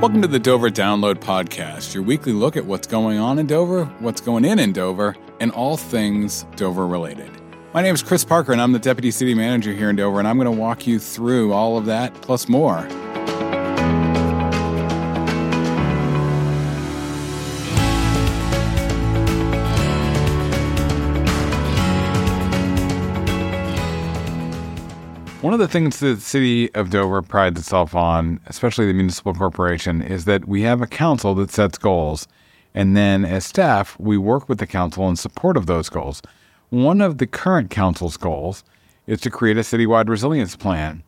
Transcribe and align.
Welcome 0.00 0.22
to 0.22 0.28
the 0.28 0.38
Dover 0.38 0.70
Download 0.70 1.16
Podcast, 1.16 1.92
your 1.92 2.04
weekly 2.04 2.32
look 2.32 2.56
at 2.56 2.64
what's 2.64 2.86
going 2.86 3.18
on 3.18 3.40
in 3.40 3.48
Dover, 3.48 3.86
what's 3.98 4.20
going 4.20 4.44
in 4.44 4.60
in 4.60 4.72
Dover, 4.72 5.16
and 5.40 5.50
all 5.50 5.76
things 5.76 6.46
Dover 6.54 6.86
related. 6.86 7.32
My 7.74 7.82
name 7.82 7.96
is 7.96 8.02
Chris 8.04 8.24
Parker, 8.24 8.52
and 8.52 8.60
I'm 8.60 8.70
the 8.70 8.78
Deputy 8.78 9.10
City 9.10 9.34
Manager 9.34 9.72
here 9.72 9.90
in 9.90 9.96
Dover, 9.96 10.20
and 10.20 10.28
I'm 10.28 10.38
going 10.38 10.46
to 10.46 10.56
walk 10.56 10.86
you 10.86 11.00
through 11.00 11.52
all 11.52 11.76
of 11.76 11.86
that 11.86 12.14
plus 12.22 12.48
more. 12.48 12.86
One 25.40 25.52
of 25.52 25.60
the 25.60 25.68
things 25.68 26.00
the 26.00 26.16
city 26.16 26.74
of 26.74 26.90
Dover 26.90 27.22
prides 27.22 27.60
itself 27.60 27.94
on, 27.94 28.40
especially 28.46 28.86
the 28.86 28.92
municipal 28.92 29.32
corporation, 29.32 30.02
is 30.02 30.24
that 30.24 30.48
we 30.48 30.62
have 30.62 30.82
a 30.82 30.86
council 30.88 31.32
that 31.36 31.52
sets 31.52 31.78
goals. 31.78 32.26
And 32.74 32.96
then 32.96 33.24
as 33.24 33.46
staff, 33.46 33.96
we 34.00 34.18
work 34.18 34.48
with 34.48 34.58
the 34.58 34.66
council 34.66 35.08
in 35.08 35.14
support 35.14 35.56
of 35.56 35.66
those 35.66 35.88
goals. 35.88 36.22
One 36.70 37.00
of 37.00 37.18
the 37.18 37.26
current 37.28 37.70
council's 37.70 38.16
goals 38.16 38.64
is 39.06 39.20
to 39.20 39.30
create 39.30 39.56
a 39.56 39.60
citywide 39.60 40.08
resilience 40.08 40.56
plan. 40.56 41.04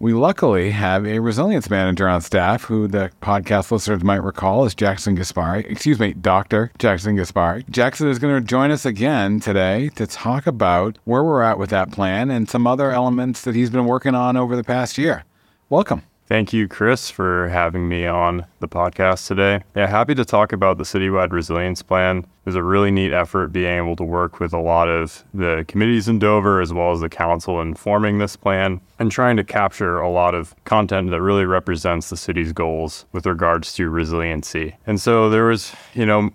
We 0.00 0.12
luckily 0.12 0.72
have 0.72 1.06
a 1.06 1.20
resilience 1.20 1.70
manager 1.70 2.08
on 2.08 2.20
staff 2.20 2.64
who 2.64 2.88
the 2.88 3.12
podcast 3.22 3.70
listeners 3.70 4.02
might 4.02 4.22
recall 4.22 4.64
is 4.64 4.74
Jackson 4.74 5.16
Kaspari. 5.16 5.64
Excuse 5.70 6.00
me, 6.00 6.12
Dr. 6.14 6.72
Jackson 6.78 7.16
Kaspari. 7.16 7.68
Jackson 7.70 8.08
is 8.08 8.18
going 8.18 8.34
to 8.34 8.46
join 8.46 8.72
us 8.72 8.84
again 8.84 9.38
today 9.38 9.90
to 9.90 10.06
talk 10.06 10.48
about 10.48 10.98
where 11.04 11.22
we're 11.22 11.42
at 11.42 11.58
with 11.58 11.70
that 11.70 11.92
plan 11.92 12.28
and 12.28 12.50
some 12.50 12.66
other 12.66 12.90
elements 12.90 13.42
that 13.42 13.54
he's 13.54 13.70
been 13.70 13.86
working 13.86 14.16
on 14.16 14.36
over 14.36 14.56
the 14.56 14.64
past 14.64 14.98
year. 14.98 15.24
Welcome. 15.70 16.02
Thank 16.26 16.54
you, 16.54 16.68
Chris, 16.68 17.10
for 17.10 17.48
having 17.50 17.86
me 17.86 18.06
on 18.06 18.46
the 18.60 18.68
podcast 18.68 19.26
today. 19.26 19.62
Yeah, 19.76 19.86
happy 19.86 20.14
to 20.14 20.24
talk 20.24 20.54
about 20.54 20.78
the 20.78 20.84
Citywide 20.84 21.32
Resilience 21.32 21.82
Plan. 21.82 22.18
It 22.18 22.26
was 22.46 22.54
a 22.54 22.62
really 22.62 22.90
neat 22.90 23.12
effort 23.12 23.48
being 23.48 23.76
able 23.76 23.94
to 23.96 24.04
work 24.04 24.40
with 24.40 24.54
a 24.54 24.58
lot 24.58 24.88
of 24.88 25.22
the 25.34 25.66
committees 25.68 26.08
in 26.08 26.18
Dover 26.18 26.62
as 26.62 26.72
well 26.72 26.92
as 26.92 27.00
the 27.00 27.10
council 27.10 27.60
in 27.60 27.74
forming 27.74 28.18
this 28.18 28.36
plan 28.36 28.80
and 28.98 29.12
trying 29.12 29.36
to 29.36 29.44
capture 29.44 29.98
a 29.98 30.08
lot 30.08 30.34
of 30.34 30.54
content 30.64 31.10
that 31.10 31.20
really 31.20 31.44
represents 31.44 32.08
the 32.08 32.16
city's 32.16 32.52
goals 32.52 33.04
with 33.12 33.26
regards 33.26 33.74
to 33.74 33.90
resiliency. 33.90 34.76
And 34.86 34.98
so 34.98 35.28
there 35.28 35.44
was, 35.44 35.74
you 35.92 36.06
know, 36.06 36.30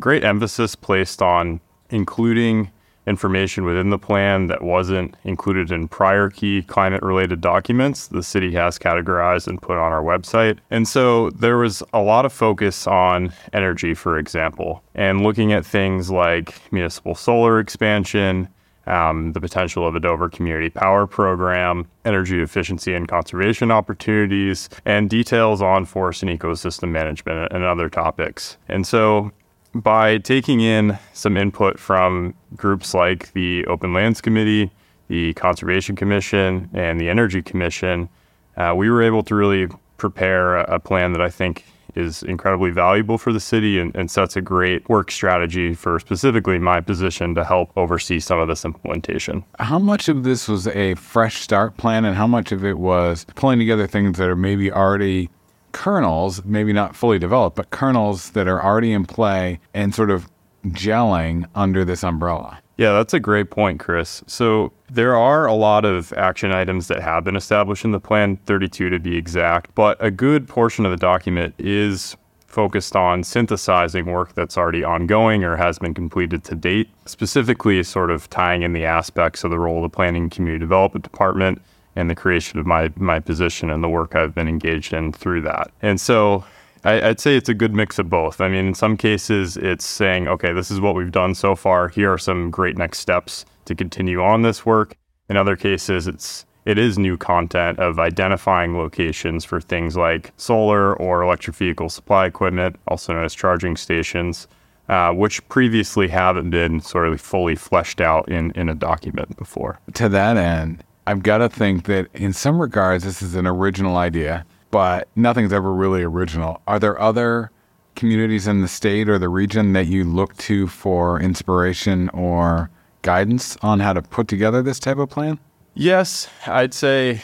great 0.00 0.24
emphasis 0.24 0.74
placed 0.74 1.22
on 1.22 1.60
including 1.90 2.72
information 3.08 3.64
within 3.64 3.90
the 3.90 3.98
plan 3.98 4.46
that 4.48 4.62
wasn't 4.62 5.16
included 5.24 5.72
in 5.72 5.88
prior 5.88 6.28
key 6.28 6.62
climate 6.62 7.02
related 7.02 7.40
documents 7.40 8.08
the 8.08 8.22
city 8.22 8.52
has 8.52 8.78
categorized 8.78 9.48
and 9.48 9.60
put 9.62 9.76
on 9.76 9.92
our 9.92 10.02
website. 10.02 10.58
And 10.70 10.86
so 10.86 11.30
there 11.30 11.56
was 11.56 11.82
a 11.92 12.00
lot 12.00 12.24
of 12.24 12.32
focus 12.32 12.86
on 12.86 13.32
energy, 13.52 13.94
for 13.94 14.18
example, 14.18 14.82
and 14.94 15.22
looking 15.22 15.52
at 15.52 15.64
things 15.64 16.10
like 16.10 16.60
municipal 16.72 17.14
solar 17.14 17.58
expansion. 17.58 18.48
Um, 18.86 19.34
the 19.34 19.40
potential 19.42 19.86
of 19.86 19.94
a 19.96 20.00
Dover 20.00 20.30
Community 20.30 20.70
Power 20.70 21.06
Program, 21.06 21.86
energy 22.06 22.40
efficiency 22.40 22.94
and 22.94 23.06
conservation 23.06 23.70
opportunities, 23.70 24.70
and 24.86 25.10
details 25.10 25.60
on 25.60 25.84
forest 25.84 26.22
and 26.22 26.40
ecosystem 26.40 26.88
management 26.88 27.52
and 27.52 27.64
other 27.64 27.90
topics. 27.90 28.56
And 28.66 28.86
so 28.86 29.30
by 29.74 30.18
taking 30.18 30.60
in 30.60 30.98
some 31.12 31.36
input 31.36 31.78
from 31.78 32.34
groups 32.56 32.94
like 32.94 33.32
the 33.32 33.64
Open 33.66 33.92
Lands 33.92 34.20
Committee, 34.20 34.70
the 35.08 35.34
Conservation 35.34 35.96
Commission, 35.96 36.68
and 36.72 37.00
the 37.00 37.08
Energy 37.08 37.42
Commission, 37.42 38.08
uh, 38.56 38.74
we 38.76 38.90
were 38.90 39.02
able 39.02 39.22
to 39.22 39.34
really 39.34 39.68
prepare 39.96 40.58
a, 40.58 40.78
plan 40.78 41.12
that 41.12 41.20
I 41.20 41.28
think 41.28 41.64
is 41.94 42.22
incredibly 42.22 42.70
valuable 42.70 43.18
for 43.18 43.32
the 43.32 43.40
city 43.40 43.80
and, 43.80 43.94
and, 43.96 44.10
sets 44.10 44.36
a 44.36 44.40
great 44.40 44.88
work 44.88 45.10
strategy 45.10 45.74
for 45.74 45.98
specifically 45.98 46.58
my 46.58 46.80
position 46.80 47.34
to 47.34 47.44
help 47.44 47.72
oversee 47.76 48.20
some 48.20 48.38
of 48.38 48.46
this 48.46 48.64
implementation. 48.64 49.44
How 49.58 49.78
much 49.78 50.08
of 50.08 50.22
this 50.22 50.46
was 50.46 50.68
a 50.68 50.94
fresh 50.94 51.40
start 51.40 51.76
plan, 51.76 52.04
and 52.04 52.14
how 52.14 52.26
much 52.26 52.52
of 52.52 52.64
it 52.64 52.78
was 52.78 53.26
pulling 53.34 53.58
together 53.58 53.86
things 53.86 54.18
that 54.18 54.28
are 54.28 54.36
maybe 54.36 54.70
already 54.70 55.28
kernels, 55.72 56.44
maybe 56.44 56.72
not 56.72 56.96
fully 56.96 57.18
developed, 57.18 57.56
but 57.56 57.70
kernels 57.70 58.30
that 58.30 58.48
are 58.48 58.62
already 58.62 58.92
in 58.92 59.04
play 59.04 59.60
and 59.74 59.94
sort 59.94 60.10
of 60.10 60.28
gelling 60.66 61.46
under 61.54 61.84
this 61.84 62.02
umbrella. 62.02 62.58
Yeah, 62.76 62.92
that's 62.92 63.12
a 63.12 63.20
great 63.20 63.50
point, 63.50 63.80
Chris. 63.80 64.22
So 64.28 64.72
there 64.88 65.16
are 65.16 65.46
a 65.46 65.54
lot 65.54 65.84
of 65.84 66.12
action 66.12 66.52
items 66.52 66.86
that 66.88 67.00
have 67.00 67.24
been 67.24 67.34
established 67.34 67.84
in 67.84 67.90
the 67.90 67.98
plan, 67.98 68.36
32 68.46 68.90
to 68.90 68.98
be 69.00 69.16
exact, 69.16 69.74
but 69.74 69.96
a 70.00 70.12
good 70.12 70.46
portion 70.46 70.84
of 70.84 70.92
the 70.92 70.96
document 70.96 71.54
is 71.58 72.16
focused 72.46 72.96
on 72.96 73.22
synthesizing 73.22 74.06
work 74.06 74.34
that's 74.34 74.56
already 74.56 74.82
ongoing 74.82 75.44
or 75.44 75.56
has 75.56 75.78
been 75.78 75.92
completed 75.92 76.44
to 76.44 76.54
date, 76.54 76.88
specifically 77.04 77.82
sort 77.82 78.10
of 78.10 78.30
tying 78.30 78.62
in 78.62 78.72
the 78.72 78.84
aspects 78.84 79.44
of 79.44 79.50
the 79.50 79.58
role 79.58 79.84
of 79.84 79.90
the 79.90 79.94
planning 79.94 80.30
community 80.30 80.60
development 80.60 81.02
department 81.02 81.60
and 81.98 82.08
the 82.08 82.14
creation 82.14 82.58
of 82.58 82.66
my 82.66 82.90
my 82.96 83.20
position 83.20 83.70
and 83.70 83.82
the 83.82 83.88
work 83.88 84.14
I've 84.14 84.34
been 84.34 84.48
engaged 84.48 84.92
in 84.92 85.12
through 85.12 85.42
that. 85.42 85.70
And 85.82 86.00
so 86.00 86.44
I, 86.84 87.08
would 87.08 87.20
say 87.20 87.36
it's 87.36 87.48
a 87.48 87.54
good 87.54 87.74
mix 87.74 87.98
of 87.98 88.08
both. 88.08 88.40
I 88.40 88.48
mean, 88.48 88.66
in 88.66 88.74
some 88.74 88.96
cases, 88.96 89.56
it's 89.56 89.84
saying, 89.84 90.28
okay, 90.28 90.52
this 90.52 90.70
is 90.70 90.80
what 90.80 90.94
we've 90.94 91.10
done 91.10 91.34
so 91.34 91.56
far. 91.56 91.88
Here 91.88 92.12
are 92.12 92.18
some 92.18 92.50
great 92.50 92.78
next 92.78 93.00
steps 93.00 93.44
to 93.64 93.74
continue 93.74 94.22
on 94.22 94.42
this 94.42 94.64
work. 94.64 94.96
In 95.28 95.36
other 95.36 95.56
cases, 95.56 96.06
it's 96.06 96.46
it 96.64 96.78
is 96.78 96.98
new 96.98 97.16
content 97.16 97.78
of 97.78 97.98
identifying 97.98 98.76
locations 98.76 99.44
for 99.44 99.60
things 99.60 99.96
like 99.96 100.32
solar 100.36 100.94
or 100.96 101.22
electric 101.22 101.56
vehicle 101.56 101.88
supply 101.88 102.26
equipment, 102.26 102.76
also 102.86 103.14
known 103.14 103.24
as 103.24 103.34
charging 103.34 103.74
stations, 103.74 104.46
uh, 104.88 105.10
which 105.12 105.46
previously 105.48 106.08
haven't 106.08 106.50
been 106.50 106.80
sort 106.80 107.08
of 107.08 107.20
fully 107.20 107.56
fleshed 107.56 108.02
out 108.02 108.28
in, 108.28 108.50
in 108.52 108.68
a 108.68 108.74
document 108.74 109.34
before. 109.38 109.80
To 109.94 110.10
that 110.10 110.36
end, 110.36 110.84
I've 111.08 111.22
got 111.22 111.38
to 111.38 111.48
think 111.48 111.86
that 111.86 112.08
in 112.12 112.34
some 112.34 112.60
regards, 112.60 113.02
this 113.02 113.22
is 113.22 113.34
an 113.34 113.46
original 113.46 113.96
idea, 113.96 114.44
but 114.70 115.08
nothing's 115.16 115.54
ever 115.54 115.72
really 115.72 116.02
original. 116.02 116.60
Are 116.66 116.78
there 116.78 117.00
other 117.00 117.50
communities 117.96 118.46
in 118.46 118.60
the 118.60 118.68
state 118.68 119.08
or 119.08 119.18
the 119.18 119.30
region 119.30 119.72
that 119.72 119.86
you 119.86 120.04
look 120.04 120.36
to 120.36 120.66
for 120.66 121.18
inspiration 121.18 122.10
or 122.10 122.68
guidance 123.00 123.56
on 123.62 123.80
how 123.80 123.94
to 123.94 124.02
put 124.02 124.28
together 124.28 124.62
this 124.62 124.78
type 124.78 124.98
of 124.98 125.08
plan? 125.08 125.38
Yes, 125.72 126.28
I'd 126.46 126.74
say, 126.74 127.22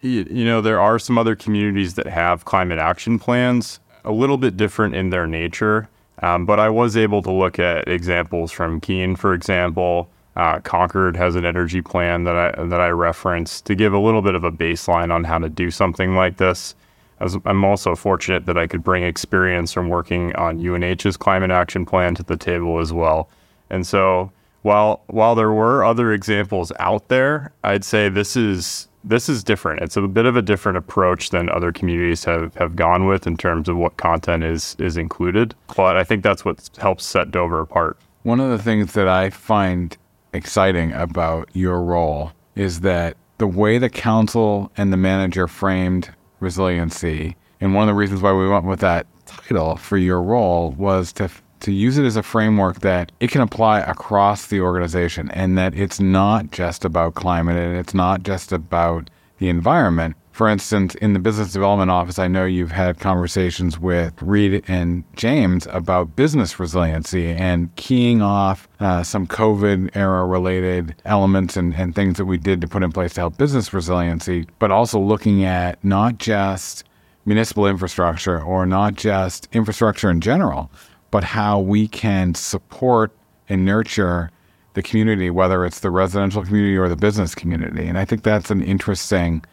you 0.00 0.24
know, 0.46 0.62
there 0.62 0.80
are 0.80 0.98
some 0.98 1.18
other 1.18 1.36
communities 1.36 1.96
that 1.96 2.06
have 2.06 2.46
climate 2.46 2.78
action 2.78 3.18
plans, 3.18 3.80
a 4.02 4.12
little 4.12 4.38
bit 4.38 4.56
different 4.56 4.94
in 4.94 5.10
their 5.10 5.26
nature. 5.26 5.90
Um, 6.22 6.46
but 6.46 6.58
I 6.58 6.70
was 6.70 6.96
able 6.96 7.20
to 7.24 7.30
look 7.30 7.58
at 7.58 7.86
examples 7.86 8.50
from 8.50 8.80
Keene, 8.80 9.14
for 9.14 9.34
example, 9.34 10.08
uh, 10.36 10.60
Concord 10.60 11.16
has 11.16 11.34
an 11.34 11.44
energy 11.44 11.82
plan 11.82 12.24
that 12.24 12.36
I 12.36 12.64
that 12.64 12.80
I 12.80 12.88
reference 12.90 13.60
to 13.62 13.74
give 13.74 13.92
a 13.92 13.98
little 13.98 14.22
bit 14.22 14.34
of 14.34 14.44
a 14.44 14.52
baseline 14.52 15.12
on 15.12 15.24
how 15.24 15.38
to 15.38 15.48
do 15.48 15.70
something 15.70 16.14
like 16.14 16.36
this. 16.36 16.74
As 17.18 17.36
I'm 17.44 17.64
also 17.64 17.94
fortunate 17.94 18.46
that 18.46 18.56
I 18.56 18.66
could 18.66 18.82
bring 18.82 19.02
experience 19.02 19.72
from 19.72 19.88
working 19.88 20.34
on 20.36 20.58
UNH's 20.58 21.16
climate 21.16 21.50
action 21.50 21.84
plan 21.84 22.14
to 22.14 22.22
the 22.22 22.36
table 22.36 22.78
as 22.78 22.92
well. 22.92 23.28
And 23.68 23.86
so 23.86 24.32
while 24.62 25.02
while 25.08 25.34
there 25.34 25.52
were 25.52 25.84
other 25.84 26.12
examples 26.12 26.72
out 26.78 27.08
there, 27.08 27.52
I'd 27.64 27.84
say 27.84 28.08
this 28.08 28.36
is 28.36 28.88
this 29.02 29.28
is 29.28 29.42
different. 29.42 29.82
It's 29.82 29.96
a 29.96 30.02
bit 30.02 30.26
of 30.26 30.36
a 30.36 30.42
different 30.42 30.78
approach 30.78 31.30
than 31.30 31.48
other 31.48 31.72
communities 31.72 32.24
have, 32.24 32.54
have 32.56 32.76
gone 32.76 33.06
with 33.06 33.26
in 33.26 33.36
terms 33.36 33.68
of 33.68 33.76
what 33.76 33.96
content 33.96 34.44
is 34.44 34.76
is 34.78 34.96
included. 34.96 35.54
But 35.76 35.96
I 35.96 36.04
think 36.04 36.22
that's 36.22 36.44
what 36.44 36.70
helps 36.78 37.04
set 37.04 37.30
Dover 37.30 37.60
apart. 37.60 37.98
One 38.22 38.40
of 38.40 38.50
the 38.50 38.62
things 38.62 38.92
that 38.92 39.08
I 39.08 39.30
find 39.30 39.96
exciting 40.32 40.92
about 40.92 41.48
your 41.52 41.82
role 41.82 42.32
is 42.54 42.80
that 42.80 43.16
the 43.38 43.46
way 43.46 43.78
the 43.78 43.90
council 43.90 44.70
and 44.76 44.92
the 44.92 44.96
manager 44.96 45.48
framed 45.48 46.10
resiliency, 46.40 47.36
and 47.60 47.74
one 47.74 47.82
of 47.82 47.92
the 47.92 47.98
reasons 47.98 48.22
why 48.22 48.32
we 48.32 48.48
went 48.48 48.64
with 48.64 48.80
that 48.80 49.06
title 49.26 49.76
for 49.76 49.96
your 49.96 50.22
role 50.22 50.72
was 50.72 51.12
to 51.14 51.30
to 51.60 51.72
use 51.72 51.98
it 51.98 52.04
as 52.04 52.16
a 52.16 52.22
framework 52.22 52.80
that 52.80 53.12
it 53.20 53.30
can 53.30 53.42
apply 53.42 53.80
across 53.80 54.46
the 54.46 54.60
organization 54.60 55.30
and 55.32 55.58
that 55.58 55.74
it's 55.74 56.00
not 56.00 56.50
just 56.50 56.86
about 56.86 57.14
climate 57.14 57.56
and 57.56 57.76
it's 57.76 57.92
not 57.92 58.22
just 58.22 58.50
about 58.50 59.10
the 59.38 59.48
environment, 59.50 60.16
for 60.40 60.48
instance, 60.48 60.94
in 60.94 61.12
the 61.12 61.18
business 61.18 61.52
development 61.52 61.90
office, 61.90 62.18
I 62.18 62.26
know 62.26 62.46
you've 62.46 62.70
had 62.70 62.98
conversations 62.98 63.78
with 63.78 64.14
Reed 64.22 64.64
and 64.68 65.04
James 65.14 65.66
about 65.66 66.16
business 66.16 66.58
resiliency 66.58 67.28
and 67.28 67.68
keying 67.76 68.22
off 68.22 68.66
uh, 68.80 69.02
some 69.02 69.26
COVID 69.26 69.94
era 69.94 70.24
related 70.24 70.94
elements 71.04 71.58
and, 71.58 71.74
and 71.74 71.94
things 71.94 72.16
that 72.16 72.24
we 72.24 72.38
did 72.38 72.62
to 72.62 72.66
put 72.66 72.82
in 72.82 72.90
place 72.90 73.12
to 73.12 73.20
help 73.20 73.36
business 73.36 73.74
resiliency, 73.74 74.46
but 74.58 74.70
also 74.70 74.98
looking 74.98 75.44
at 75.44 75.84
not 75.84 76.16
just 76.16 76.84
municipal 77.26 77.66
infrastructure 77.66 78.40
or 78.40 78.64
not 78.64 78.94
just 78.94 79.46
infrastructure 79.52 80.08
in 80.08 80.22
general, 80.22 80.70
but 81.10 81.22
how 81.22 81.60
we 81.60 81.86
can 81.86 82.34
support 82.34 83.12
and 83.50 83.66
nurture 83.66 84.30
the 84.72 84.82
community, 84.82 85.28
whether 85.28 85.66
it's 85.66 85.80
the 85.80 85.90
residential 85.90 86.42
community 86.42 86.78
or 86.78 86.88
the 86.88 86.96
business 86.96 87.34
community. 87.34 87.86
And 87.86 87.98
I 87.98 88.06
think 88.06 88.22
that's 88.22 88.50
an 88.50 88.62
interesting 88.62 89.44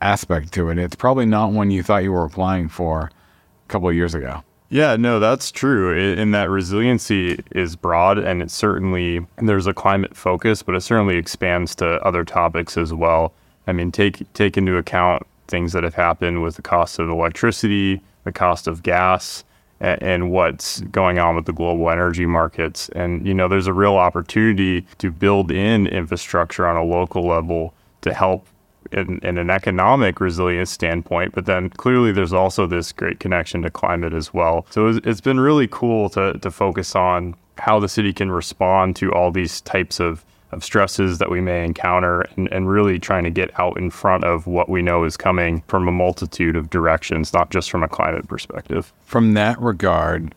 aspect 0.00 0.52
to 0.54 0.70
it. 0.70 0.78
It's 0.78 0.96
probably 0.96 1.26
not 1.26 1.52
one 1.52 1.70
you 1.70 1.82
thought 1.82 2.02
you 2.02 2.12
were 2.12 2.24
applying 2.24 2.68
for, 2.68 3.02
a 3.04 3.68
couple 3.68 3.88
of 3.88 3.94
years 3.94 4.14
ago. 4.14 4.42
Yeah, 4.68 4.96
no, 4.96 5.20
that's 5.20 5.52
true. 5.52 5.96
In 5.96 6.32
that 6.32 6.50
resiliency 6.50 7.38
is 7.52 7.76
broad, 7.76 8.18
and 8.18 8.42
it 8.42 8.50
certainly 8.50 9.24
there's 9.36 9.68
a 9.68 9.72
climate 9.74 10.16
focus, 10.16 10.62
but 10.62 10.74
it 10.74 10.80
certainly 10.80 11.16
expands 11.16 11.74
to 11.76 12.04
other 12.04 12.24
topics 12.24 12.76
as 12.76 12.92
well. 12.92 13.32
I 13.68 13.72
mean, 13.72 13.92
take 13.92 14.32
take 14.34 14.56
into 14.56 14.76
account 14.76 15.24
things 15.46 15.72
that 15.72 15.84
have 15.84 15.94
happened 15.94 16.42
with 16.42 16.56
the 16.56 16.62
cost 16.62 16.98
of 16.98 17.08
electricity, 17.08 18.00
the 18.24 18.32
cost 18.32 18.66
of 18.66 18.82
gas, 18.82 19.44
a- 19.80 20.02
and 20.02 20.32
what's 20.32 20.80
going 20.80 21.20
on 21.20 21.36
with 21.36 21.44
the 21.46 21.52
global 21.52 21.88
energy 21.88 22.26
markets. 22.26 22.88
And 22.90 23.24
you 23.24 23.34
know, 23.34 23.46
there's 23.46 23.68
a 23.68 23.72
real 23.72 23.94
opportunity 23.96 24.84
to 24.98 25.12
build 25.12 25.52
in 25.52 25.86
infrastructure 25.86 26.66
on 26.66 26.76
a 26.76 26.82
local 26.84 27.24
level 27.24 27.72
to 28.02 28.12
help 28.12 28.46
in, 28.92 29.18
in 29.22 29.38
an 29.38 29.50
economic 29.50 30.20
resilience 30.20 30.70
standpoint, 30.70 31.34
but 31.34 31.46
then 31.46 31.70
clearly 31.70 32.12
there's 32.12 32.32
also 32.32 32.66
this 32.66 32.92
great 32.92 33.20
connection 33.20 33.62
to 33.62 33.70
climate 33.70 34.12
as 34.12 34.32
well. 34.32 34.66
So 34.70 34.88
it's, 34.88 35.06
it's 35.06 35.20
been 35.20 35.40
really 35.40 35.68
cool 35.68 36.08
to, 36.10 36.38
to 36.38 36.50
focus 36.50 36.94
on 36.96 37.34
how 37.58 37.80
the 37.80 37.88
city 37.88 38.12
can 38.12 38.30
respond 38.30 38.96
to 38.96 39.12
all 39.12 39.30
these 39.30 39.60
types 39.62 40.00
of, 40.00 40.24
of 40.52 40.62
stresses 40.62 41.18
that 41.18 41.30
we 41.30 41.40
may 41.40 41.64
encounter 41.64 42.22
and, 42.36 42.48
and 42.52 42.68
really 42.68 42.98
trying 42.98 43.24
to 43.24 43.30
get 43.30 43.58
out 43.58 43.78
in 43.78 43.90
front 43.90 44.24
of 44.24 44.46
what 44.46 44.68
we 44.68 44.82
know 44.82 45.04
is 45.04 45.16
coming 45.16 45.62
from 45.68 45.88
a 45.88 45.92
multitude 45.92 46.56
of 46.56 46.70
directions, 46.70 47.32
not 47.32 47.50
just 47.50 47.70
from 47.70 47.82
a 47.82 47.88
climate 47.88 48.28
perspective. 48.28 48.92
From 49.02 49.34
that 49.34 49.60
regard, 49.60 50.34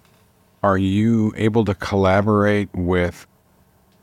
are 0.64 0.78
you 0.78 1.34
able 1.38 1.66
to 1.66 1.76
collaborate 1.76 2.70
with 2.74 3.28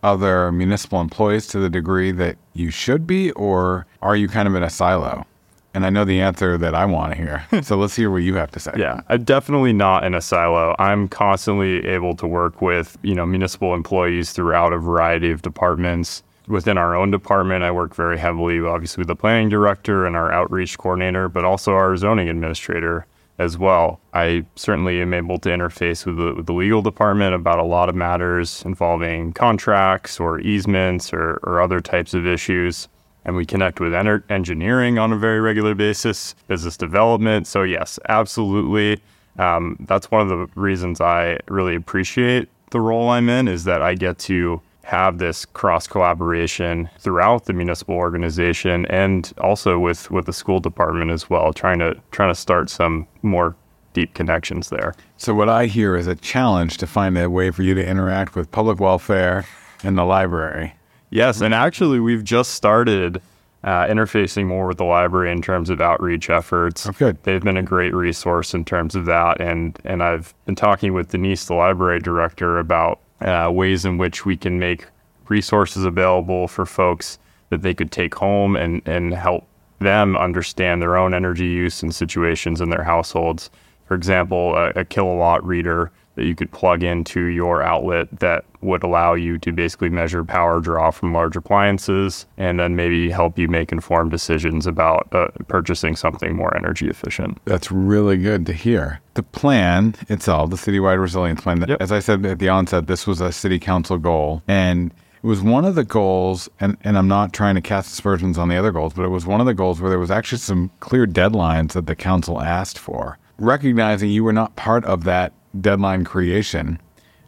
other 0.03 0.53
municipal 0.53 1.01
employees 1.01 1.47
to 1.49 1.59
the 1.59 1.69
degree 1.69 2.13
that 2.13 2.37
you 2.53 2.71
should 2.71 3.07
be, 3.07 3.33
or 3.33 3.87
are 4.07 4.17
you 4.17 4.29
kind 4.29 4.47
of 4.49 4.55
in 4.55 4.63
a 4.63 4.71
silo? 4.71 5.27
And 5.75 5.85
I 5.85 5.91
know 5.91 6.07
the 6.07 6.23
answer 6.23 6.57
that 6.57 6.75
I 6.75 6.87
want 6.87 7.13
to 7.13 7.19
hear. 7.19 7.47
so 7.63 7.77
let's 7.77 7.95
hear 7.95 8.11
what 8.11 8.23
you 8.23 8.35
have 8.37 8.51
to 8.53 8.61
say. 8.61 8.73
Yeah, 8.79 9.03
I'm 9.09 9.25
definitely 9.25 9.75
not 9.75 10.05
in 10.05 10.15
a 10.15 10.23
silo. 10.23 10.75
I'm 10.79 11.07
constantly 11.09 11.85
able 11.87 12.17
to 12.17 12.27
work 12.27 12.63
with, 12.63 12.97
you 13.03 13.15
know, 13.15 13.27
municipal 13.27 13.75
employees 13.75 14.33
throughout 14.33 14.73
a 14.73 14.79
variety 14.79 15.31
of 15.31 15.43
departments. 15.43 16.23
Within 16.49 16.79
our 16.79 16.95
own 16.95 17.11
department, 17.11 17.65
I 17.65 17.73
work 17.73 17.95
very 17.95 18.17
heavily, 18.17 18.61
obviously, 18.61 19.03
with 19.03 19.09
the 19.09 19.17
planning 19.17 19.49
director 19.49 20.07
and 20.07 20.17
our 20.17 20.33
outreach 20.33 20.79
coordinator, 20.79 21.29
but 21.29 21.45
also 21.45 21.73
our 21.73 21.95
zoning 21.97 22.29
administrator 22.29 23.05
as 23.39 23.59
well. 23.59 24.01
I 24.15 24.47
certainly 24.55 25.03
am 25.03 25.13
able 25.13 25.39
to 25.41 25.51
interface 25.51 26.07
with 26.07 26.17
the, 26.17 26.35
with 26.37 26.47
the 26.47 26.55
legal 26.55 26.81
department 26.81 27.35
about 27.35 27.59
a 27.59 27.65
lot 27.65 27.91
of 27.91 27.95
matters 27.95 28.63
involving 28.65 29.35
contracts 29.35 30.19
or 30.19 30.41
easements 30.41 31.13
or, 31.13 31.39
or 31.43 31.61
other 31.61 31.81
types 31.81 32.15
of 32.15 32.27
issues 32.27 32.89
and 33.27 33.37
we 33.37 33.45
connect 33.45 33.81
with 33.81 33.93
engineering 34.31 34.99
on 34.99 35.13
a 35.13 35.17
very 35.19 35.41
regular 35.41 35.75
basis, 35.75 36.35
business 36.49 36.79
development. 36.79 37.47
So, 37.47 37.65
yes, 37.65 37.99
absolutely. 38.09 39.03
Um, 39.39 39.77
that's 39.81 40.11
one 40.11 40.23
of 40.23 40.29
the 40.29 40.49
reasons 40.59 41.01
I 41.01 41.41
really 41.49 41.75
appreciate 41.75 42.49
the 42.71 42.81
role 42.81 43.11
I'm 43.11 43.29
in 43.29 43.49
is 43.49 43.65
that 43.65 43.83
I 43.83 43.95
get 43.95 44.19
to 44.21 44.63
have 44.85 45.19
this 45.19 45.45
cross 45.45 45.87
collaboration 45.87 46.89
throughout 47.01 47.47
the 47.47 47.53
municipal 47.53 47.97
organization 47.97 48.87
and 48.87 49.33
also 49.39 49.79
with, 49.79 50.11
with 50.11 50.27
the 50.27 50.33
school 50.33 50.61
department 50.61 51.11
as 51.11 51.29
well, 51.29 51.53
trying 51.53 51.81
to 51.81 52.01
trying 52.13 52.31
to 52.31 52.41
start 52.41 52.71
some 52.71 53.07
more 53.23 53.57
deep 53.93 54.15
connections 54.15 54.69
there. 54.71 54.95
So 55.17 55.35
what 55.35 55.49
I 55.49 55.67
hear 55.67 55.97
is 55.97 56.07
a 56.07 56.15
challenge 56.15 56.77
to 56.79 56.87
find 56.87 57.19
a 57.19 57.29
way 57.29 57.51
for 57.51 57.63
you 57.63 57.75
to 57.75 57.85
interact 57.85 58.37
with 58.37 58.51
public 58.51 58.79
welfare 58.79 59.45
and 59.83 59.99
the 59.99 60.05
library. 60.05 60.75
Yes, 61.17 61.41
and 61.41 61.55
actually, 61.55 61.99
we've 61.99 62.23
just 62.23 62.53
started 62.53 63.23
uh, 63.65 63.87
interfacing 63.87 64.45
more 64.45 64.67
with 64.67 64.77
the 64.77 64.85
library 64.85 65.33
in 65.33 65.41
terms 65.41 65.71
of 65.71 65.81
outreach 65.81 66.29
efforts. 66.29 66.87
Oh, 66.87 66.93
good. 66.93 67.17
They've 67.23 67.43
been 67.43 67.57
a 67.57 67.63
great 67.63 67.95
resource 67.95 68.53
in 68.53 68.67
terms 68.67 68.95
of 68.95 69.07
that, 69.07 69.41
and 69.41 69.79
and 69.85 70.03
I've 70.03 70.35
been 70.45 70.57
talking 70.57 70.93
with 70.93 71.13
Denise, 71.13 71.47
the 71.47 71.55
library 71.55 72.01
director, 72.01 72.59
about 72.59 73.01
uh, 73.23 73.51
ways 73.51 73.87
in 73.87 73.97
which 73.97 74.27
we 74.27 74.37
can 74.37 74.59
make 74.59 74.85
resources 75.29 75.87
available 75.87 76.49
for 76.49 76.67
folks 76.67 77.19
that 77.49 77.63
they 77.63 77.73
could 77.73 77.91
take 77.91 78.15
home 78.15 78.55
and 78.55 78.83
and 78.85 79.15
help 79.15 79.47
them 79.79 80.19
understand 80.19 80.83
their 80.83 80.99
own 80.99 81.15
energy 81.15 81.47
use 81.47 81.83
and 81.83 81.95
situations 81.95 82.61
in 82.61 82.69
their 82.69 82.85
households. 82.85 83.49
For 83.87 83.95
example, 83.95 84.55
a, 84.55 84.69
a 84.81 84.85
kilowatt 84.85 85.43
reader 85.47 85.91
that 86.17 86.25
you 86.25 86.35
could 86.35 86.51
plug 86.51 86.83
into 86.83 87.27
your 87.27 87.63
outlet 87.63 88.09
that 88.21 88.45
would 88.63 88.83
allow 88.83 89.15
you 89.15 89.39
to 89.39 89.53
basically 89.53 89.89
measure 89.89 90.25
power 90.25 90.61
draw 90.61 90.91
from 90.91 91.13
large 91.13 91.37
appliances 91.37 92.27
and 92.37 92.59
then 92.59 92.75
maybe 92.75 93.11
help 93.11 93.39
you 93.39 93.49
make 93.49 93.71
informed 93.71 94.11
decisions 94.11 94.67
about 94.67 95.07
uh, 95.13 95.29
purchasing 95.47 95.95
something 95.95 96.35
more 96.35 96.55
energy 96.57 96.89
efficient. 96.89 97.39
That's 97.45 97.71
really 97.71 98.17
good 98.17 98.45
to 98.47 98.53
hear. 98.53 99.01
The 99.15 99.23
plan 99.23 99.95
itself, 100.09 100.51
the 100.51 100.57
citywide 100.57 101.01
resilience 101.01 101.41
plan, 101.41 101.65
Yep. 101.69 101.81
as 101.81 101.93
I 101.93 102.01
said 102.01 102.27
at 102.27 102.39
the 102.39 102.49
onset, 102.49 102.87
this 102.87 103.07
was 103.07 103.21
a 103.21 103.31
city 103.33 103.59
council 103.59 103.99
goal. 103.99 104.43
And 104.49 104.93
it 105.23 105.27
was 105.27 105.43
one 105.43 105.65
of 105.65 105.75
the 105.75 105.85
goals, 105.85 106.49
and, 106.61 106.77
and 106.83 106.97
I'm 106.99 107.09
not 107.09 107.33
trying 107.33 107.55
to 107.57 107.61
cast 107.61 107.93
aspersions 107.93 108.37
on 108.39 108.49
the 108.49 108.57
other 108.57 108.71
goals, 108.73 108.93
but 108.95 109.05
it 109.05 109.09
was 109.09 109.27
one 109.27 109.41
of 109.41 109.47
the 109.47 109.55
goals 109.55 109.81
where 109.81 109.91
there 109.91 109.99
was 109.99 110.11
actually 110.11 110.39
some 110.39 110.71
clear 110.81 111.07
deadlines 111.07 111.73
that 111.73 111.87
the 111.87 111.97
council 111.97 112.41
asked 112.41 112.79
for. 112.79 113.19
Recognizing 113.39 114.11
you 114.11 114.25
were 114.25 114.33
not 114.33 114.57
part 114.57 114.85
of 114.85 115.05
that 115.05 115.33
deadline 115.61 116.05
creation 116.05 116.81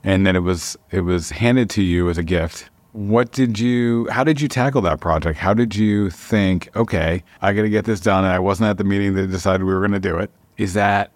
and 0.05 0.27
that 0.27 0.37
it 0.37 0.41
was 0.41 0.77
it 0.91 1.01
was 1.01 1.31
handed 1.31 1.71
to 1.71 1.83
you 1.83 2.09
as 2.09 2.19
a 2.19 2.23
gift. 2.23 2.71
What 2.93 3.33
did 3.33 3.59
you 3.59 4.09
how 4.11 4.25
did 4.25 4.41
you 4.41 4.49
tackle 4.49 4.81
that 4.83 5.01
project? 5.01 5.39
How 5.39 5.55
did 5.55 5.77
you 5.77 6.11
think, 6.11 6.75
okay, 6.77 7.23
I 7.43 7.53
got 7.53 7.63
to 7.63 7.69
get 7.69 7.85
this 7.85 8.01
done 8.01 8.25
and 8.25 8.33
I 8.33 8.39
wasn't 8.39 8.71
at 8.71 8.79
the 8.79 8.85
meeting 8.85 9.15
that 9.15 9.27
decided 9.31 9.65
we 9.65 9.75
were 9.75 9.81
going 9.81 9.93
to 9.93 10.01
do 10.01 10.19
it? 10.19 10.31
Is 10.57 10.75
that 10.75 11.11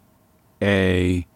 a 0.61 1.27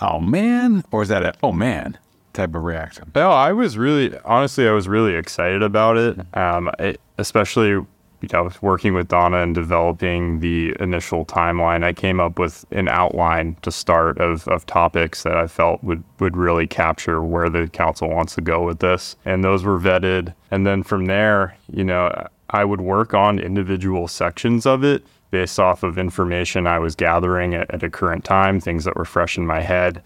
oh 0.00 0.20
man 0.20 0.84
or 0.90 1.02
is 1.02 1.08
that 1.08 1.22
a 1.22 1.34
oh 1.42 1.52
man 1.52 1.98
type 2.32 2.54
of 2.54 2.62
reaction? 2.64 3.10
No, 3.14 3.30
I 3.30 3.52
was 3.52 3.76
really, 3.76 4.16
honestly, 4.24 4.68
I 4.68 4.72
was 4.72 4.88
really 4.88 5.14
excited 5.14 5.62
about 5.62 5.96
it. 5.96 6.18
Um, 6.36 6.70
it, 6.78 7.00
especially, 7.18 7.84
you 8.32 8.38
know, 8.38 8.50
working 8.60 8.94
with 8.94 9.08
Donna 9.08 9.38
and 9.38 9.54
developing 9.54 10.40
the 10.40 10.74
initial 10.80 11.24
timeline. 11.24 11.84
I 11.84 11.92
came 11.92 12.20
up 12.20 12.38
with 12.38 12.64
an 12.70 12.88
outline 12.88 13.56
to 13.62 13.70
start 13.70 14.18
of, 14.18 14.46
of 14.48 14.66
topics 14.66 15.22
that 15.22 15.36
I 15.36 15.46
felt 15.46 15.82
would, 15.84 16.02
would 16.20 16.36
really 16.36 16.66
capture 16.66 17.22
where 17.22 17.48
the 17.48 17.68
council 17.68 18.08
wants 18.08 18.34
to 18.36 18.40
go 18.40 18.64
with 18.64 18.80
this. 18.80 19.16
And 19.24 19.44
those 19.44 19.64
were 19.64 19.78
vetted. 19.78 20.34
And 20.50 20.66
then 20.66 20.82
from 20.82 21.06
there, 21.06 21.56
you 21.72 21.84
know, 21.84 22.28
I 22.50 22.64
would 22.64 22.80
work 22.80 23.14
on 23.14 23.38
individual 23.38 24.08
sections 24.08 24.66
of 24.66 24.84
it 24.84 25.04
based 25.30 25.58
off 25.58 25.82
of 25.82 25.98
information 25.98 26.66
I 26.66 26.78
was 26.78 26.94
gathering 26.94 27.54
at, 27.54 27.72
at 27.72 27.82
a 27.82 27.90
current 27.90 28.24
time, 28.24 28.60
things 28.60 28.84
that 28.84 28.96
were 28.96 29.04
fresh 29.04 29.36
in 29.36 29.46
my 29.46 29.60
head. 29.60 30.02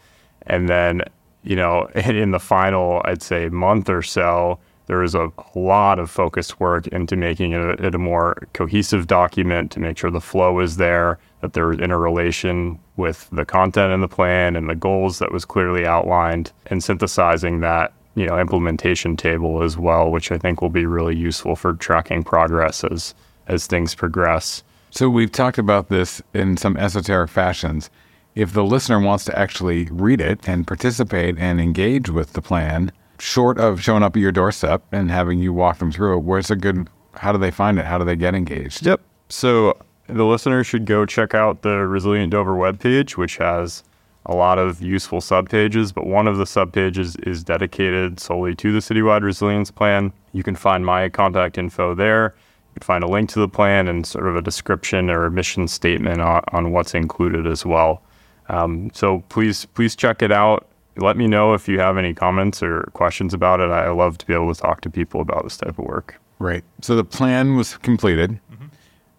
And 0.46 0.68
then, 0.68 1.02
you 1.42 1.56
know, 1.56 1.86
in 1.94 2.30
the 2.30 2.40
final, 2.40 3.02
I'd 3.04 3.22
say 3.22 3.48
month 3.48 3.88
or 3.88 4.02
so, 4.02 4.58
there 4.90 4.98
was 4.98 5.14
a 5.14 5.30
lot 5.54 6.00
of 6.00 6.10
focused 6.10 6.58
work 6.58 6.88
into 6.88 7.14
making 7.14 7.52
it 7.52 7.60
a, 7.60 7.86
it 7.86 7.94
a 7.94 7.98
more 7.98 8.36
cohesive 8.54 9.06
document 9.06 9.70
to 9.70 9.78
make 9.78 9.96
sure 9.96 10.10
the 10.10 10.20
flow 10.20 10.58
is 10.58 10.78
there, 10.78 11.16
that 11.42 11.52
there 11.52 11.70
is 11.70 11.78
interrelation 11.78 12.76
with 12.96 13.28
the 13.30 13.44
content 13.44 13.92
in 13.92 14.00
the 14.00 14.08
plan 14.08 14.56
and 14.56 14.68
the 14.68 14.74
goals 14.74 15.20
that 15.20 15.30
was 15.30 15.44
clearly 15.44 15.86
outlined, 15.86 16.50
and 16.66 16.82
synthesizing 16.82 17.60
that 17.60 17.92
you 18.16 18.26
know 18.26 18.36
implementation 18.36 19.16
table 19.16 19.62
as 19.62 19.78
well, 19.78 20.10
which 20.10 20.32
I 20.32 20.38
think 20.38 20.60
will 20.60 20.70
be 20.70 20.86
really 20.86 21.14
useful 21.14 21.54
for 21.54 21.74
tracking 21.74 22.24
progress 22.24 22.82
as 22.82 23.14
as 23.46 23.68
things 23.68 23.94
progress. 23.94 24.64
So 24.90 25.08
we've 25.08 25.30
talked 25.30 25.58
about 25.58 25.88
this 25.88 26.20
in 26.34 26.56
some 26.56 26.76
esoteric 26.76 27.30
fashions. 27.30 27.90
If 28.34 28.54
the 28.54 28.64
listener 28.64 28.98
wants 28.98 29.24
to 29.26 29.38
actually 29.38 29.84
read 29.92 30.20
it 30.20 30.48
and 30.48 30.66
participate 30.66 31.38
and 31.38 31.60
engage 31.60 32.10
with 32.10 32.32
the 32.32 32.42
plan, 32.42 32.90
short 33.20 33.58
of 33.58 33.82
showing 33.82 34.02
up 34.02 34.16
at 34.16 34.20
your 34.20 34.32
doorstep 34.32 34.82
and 34.92 35.10
having 35.10 35.38
you 35.38 35.52
walk 35.52 35.78
them 35.78 35.92
through 35.92 36.18
it, 36.18 36.22
where's 36.22 36.50
a 36.50 36.56
good 36.56 36.88
how 37.14 37.32
do 37.32 37.38
they 37.38 37.50
find 37.50 37.78
it? 37.78 37.84
How 37.84 37.98
do 37.98 38.04
they 38.04 38.16
get 38.16 38.34
engaged? 38.34 38.86
Yep. 38.86 39.00
So 39.28 39.76
the 40.06 40.24
listener 40.24 40.64
should 40.64 40.86
go 40.86 41.06
check 41.06 41.34
out 41.34 41.62
the 41.62 41.86
Resilient 41.86 42.30
Dover 42.32 42.54
webpage, 42.54 43.16
which 43.16 43.36
has 43.38 43.84
a 44.26 44.34
lot 44.34 44.58
of 44.58 44.82
useful 44.82 45.20
subpages, 45.20 45.94
but 45.94 46.06
one 46.06 46.28
of 46.28 46.36
the 46.36 46.44
subpages 46.44 47.16
is 47.26 47.42
dedicated 47.42 48.20
solely 48.20 48.54
to 48.56 48.72
the 48.72 48.78
citywide 48.78 49.22
resilience 49.22 49.70
plan. 49.70 50.12
You 50.32 50.42
can 50.42 50.54
find 50.54 50.84
my 50.84 51.08
contact 51.08 51.58
info 51.58 51.94
there. 51.94 52.34
You 52.74 52.80
can 52.80 52.86
find 52.86 53.04
a 53.04 53.08
link 53.08 53.30
to 53.30 53.40
the 53.40 53.48
plan 53.48 53.88
and 53.88 54.06
sort 54.06 54.28
of 54.28 54.36
a 54.36 54.42
description 54.42 55.10
or 55.10 55.24
a 55.24 55.30
mission 55.30 55.66
statement 55.68 56.20
on, 56.20 56.42
on 56.52 56.72
what's 56.72 56.94
included 56.94 57.46
as 57.46 57.64
well. 57.64 58.02
Um, 58.48 58.90
so 58.92 59.24
please, 59.28 59.64
please 59.64 59.96
check 59.96 60.22
it 60.22 60.32
out. 60.32 60.69
Let 60.96 61.16
me 61.16 61.26
know 61.26 61.54
if 61.54 61.68
you 61.68 61.78
have 61.78 61.96
any 61.96 62.14
comments 62.14 62.62
or 62.62 62.82
questions 62.94 63.32
about 63.32 63.60
it. 63.60 63.70
I 63.70 63.90
love 63.90 64.18
to 64.18 64.26
be 64.26 64.34
able 64.34 64.52
to 64.52 64.60
talk 64.60 64.80
to 64.82 64.90
people 64.90 65.20
about 65.20 65.44
this 65.44 65.56
type 65.56 65.78
of 65.78 65.84
work. 65.84 66.20
Right. 66.38 66.64
So 66.80 66.96
the 66.96 67.04
plan 67.04 67.56
was 67.56 67.76
completed, 67.76 68.40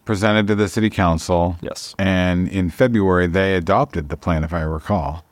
presented 0.05 0.47
to 0.47 0.55
the 0.55 0.67
city 0.67 0.89
council. 0.89 1.57
Yes. 1.61 1.95
And 1.97 2.49
in 2.49 2.69
February, 2.69 3.27
they 3.27 3.55
adopted 3.55 4.09
the 4.09 4.17
plan, 4.17 4.43
if 4.43 4.53
I 4.53 4.61
recall. 4.61 5.23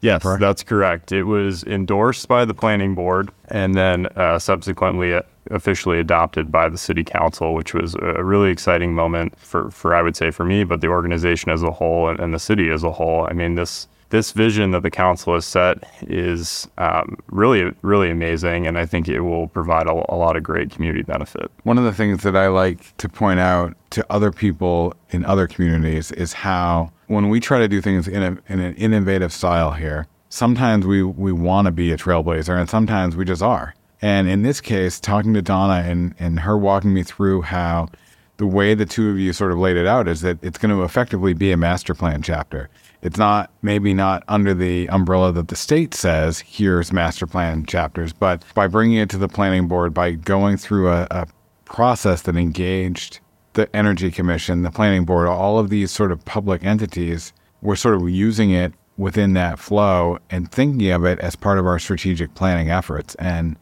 Yes, 0.00 0.22
Correct? 0.22 0.40
that's 0.40 0.62
correct. 0.62 1.12
It 1.12 1.22
was 1.22 1.64
endorsed 1.64 2.28
by 2.28 2.44
the 2.44 2.52
planning 2.52 2.94
board 2.94 3.30
and 3.48 3.74
then 3.74 4.04
uh, 4.16 4.38
subsequently 4.38 5.14
uh, 5.14 5.22
officially 5.50 5.98
adopted 5.98 6.52
by 6.52 6.68
the 6.68 6.76
city 6.76 7.02
council, 7.02 7.54
which 7.54 7.72
was 7.72 7.94
a 7.94 8.22
really 8.22 8.50
exciting 8.50 8.94
moment 8.94 9.38
for, 9.38 9.70
for 9.70 9.94
I 9.94 10.02
would 10.02 10.14
say 10.14 10.30
for 10.30 10.44
me, 10.44 10.62
but 10.62 10.82
the 10.82 10.88
organization 10.88 11.50
as 11.50 11.62
a 11.62 11.70
whole 11.70 12.10
and, 12.10 12.20
and 12.20 12.34
the 12.34 12.38
city 12.38 12.68
as 12.68 12.82
a 12.84 12.90
whole. 12.90 13.26
I 13.30 13.32
mean, 13.32 13.54
this 13.54 13.88
this 14.14 14.30
vision 14.30 14.70
that 14.70 14.84
the 14.84 14.92
council 14.92 15.34
has 15.34 15.44
set 15.44 15.82
is 16.02 16.68
um, 16.78 17.18
really, 17.26 17.72
really 17.82 18.12
amazing, 18.12 18.64
and 18.64 18.78
I 18.78 18.86
think 18.86 19.08
it 19.08 19.22
will 19.22 19.48
provide 19.48 19.88
a, 19.88 19.90
a, 19.90 20.14
lot 20.14 20.36
of 20.36 20.44
great 20.44 20.70
community 20.70 21.02
benefit. 21.02 21.50
One 21.64 21.78
of 21.78 21.84
the 21.84 21.92
things 21.92 22.22
that 22.22 22.36
I 22.36 22.46
like 22.46 22.96
to 22.98 23.08
point 23.08 23.40
out 23.40 23.74
to 23.90 24.06
other 24.10 24.30
people 24.30 24.94
in 25.10 25.24
other 25.24 25.48
communities 25.48 26.12
is 26.12 26.32
how 26.32 26.92
when 27.08 27.28
we 27.28 27.40
try 27.40 27.58
to 27.58 27.66
do 27.66 27.80
things 27.80 28.06
in, 28.06 28.22
a, 28.22 28.38
in 28.46 28.60
an 28.60 28.76
innovative 28.76 29.32
style 29.32 29.72
here, 29.72 30.06
sometimes 30.28 30.86
we, 30.86 31.02
we 31.02 31.32
want 31.32 31.66
to 31.66 31.72
be 31.72 31.90
a 31.90 31.96
trailblazer, 31.96 32.56
and 32.56 32.70
sometimes 32.70 33.16
we 33.16 33.24
just 33.24 33.42
are. 33.42 33.74
And 34.00 34.28
in 34.28 34.42
this 34.42 34.60
case, 34.60 35.00
talking 35.00 35.34
to 35.34 35.42
Donna 35.42 35.88
and, 35.90 36.14
and 36.20 36.38
her 36.38 36.56
walking 36.56 36.94
me 36.94 37.02
through 37.02 37.42
how 37.42 37.88
the 38.36 38.46
way 38.46 38.74
the 38.74 38.86
two 38.86 39.10
of 39.10 39.18
you 39.18 39.32
sort 39.32 39.50
of 39.50 39.58
laid 39.58 39.76
it 39.76 39.88
out 39.88 40.06
is 40.06 40.20
that 40.20 40.38
it's 40.40 40.58
going 40.58 40.76
to 40.76 40.84
effectively 40.84 41.32
be 41.32 41.50
a 41.50 41.56
master 41.56 41.94
plan 41.94 42.22
chapter. 42.22 42.70
It's 43.04 43.18
not 43.18 43.52
maybe 43.60 43.92
not 43.92 44.24
under 44.28 44.54
the 44.54 44.88
umbrella 44.88 45.30
that 45.32 45.48
the 45.48 45.56
state 45.56 45.92
says, 45.92 46.40
here's 46.40 46.90
master 46.90 47.26
plan 47.26 47.66
chapters, 47.66 48.14
but 48.14 48.42
by 48.54 48.66
bringing 48.66 48.96
it 48.96 49.10
to 49.10 49.18
the 49.18 49.28
planning 49.28 49.68
board, 49.68 49.92
by 49.92 50.12
going 50.12 50.56
through 50.56 50.90
a, 50.90 51.06
a 51.10 51.26
process 51.66 52.22
that 52.22 52.34
engaged 52.34 53.20
the 53.52 53.74
Energy 53.76 54.10
Commission, 54.10 54.62
the 54.62 54.70
planning 54.70 55.04
board, 55.04 55.28
all 55.28 55.58
of 55.58 55.68
these 55.68 55.90
sort 55.90 56.12
of 56.12 56.24
public 56.24 56.64
entities, 56.64 57.34
we're 57.60 57.76
sort 57.76 57.94
of 57.94 58.08
using 58.08 58.50
it 58.50 58.72
within 58.96 59.34
that 59.34 59.58
flow 59.58 60.18
and 60.30 60.50
thinking 60.50 60.90
of 60.90 61.04
it 61.04 61.18
as 61.18 61.36
part 61.36 61.58
of 61.58 61.66
our 61.66 61.78
strategic 61.78 62.34
planning 62.34 62.70
efforts. 62.70 63.14
And 63.16 63.56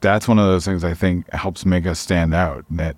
that's 0.00 0.28
one 0.28 0.38
of 0.38 0.46
those 0.46 0.66
things 0.66 0.84
I 0.84 0.92
think 0.92 1.30
helps 1.32 1.64
make 1.64 1.86
us 1.86 1.98
stand 1.98 2.34
out 2.34 2.66
that 2.70 2.96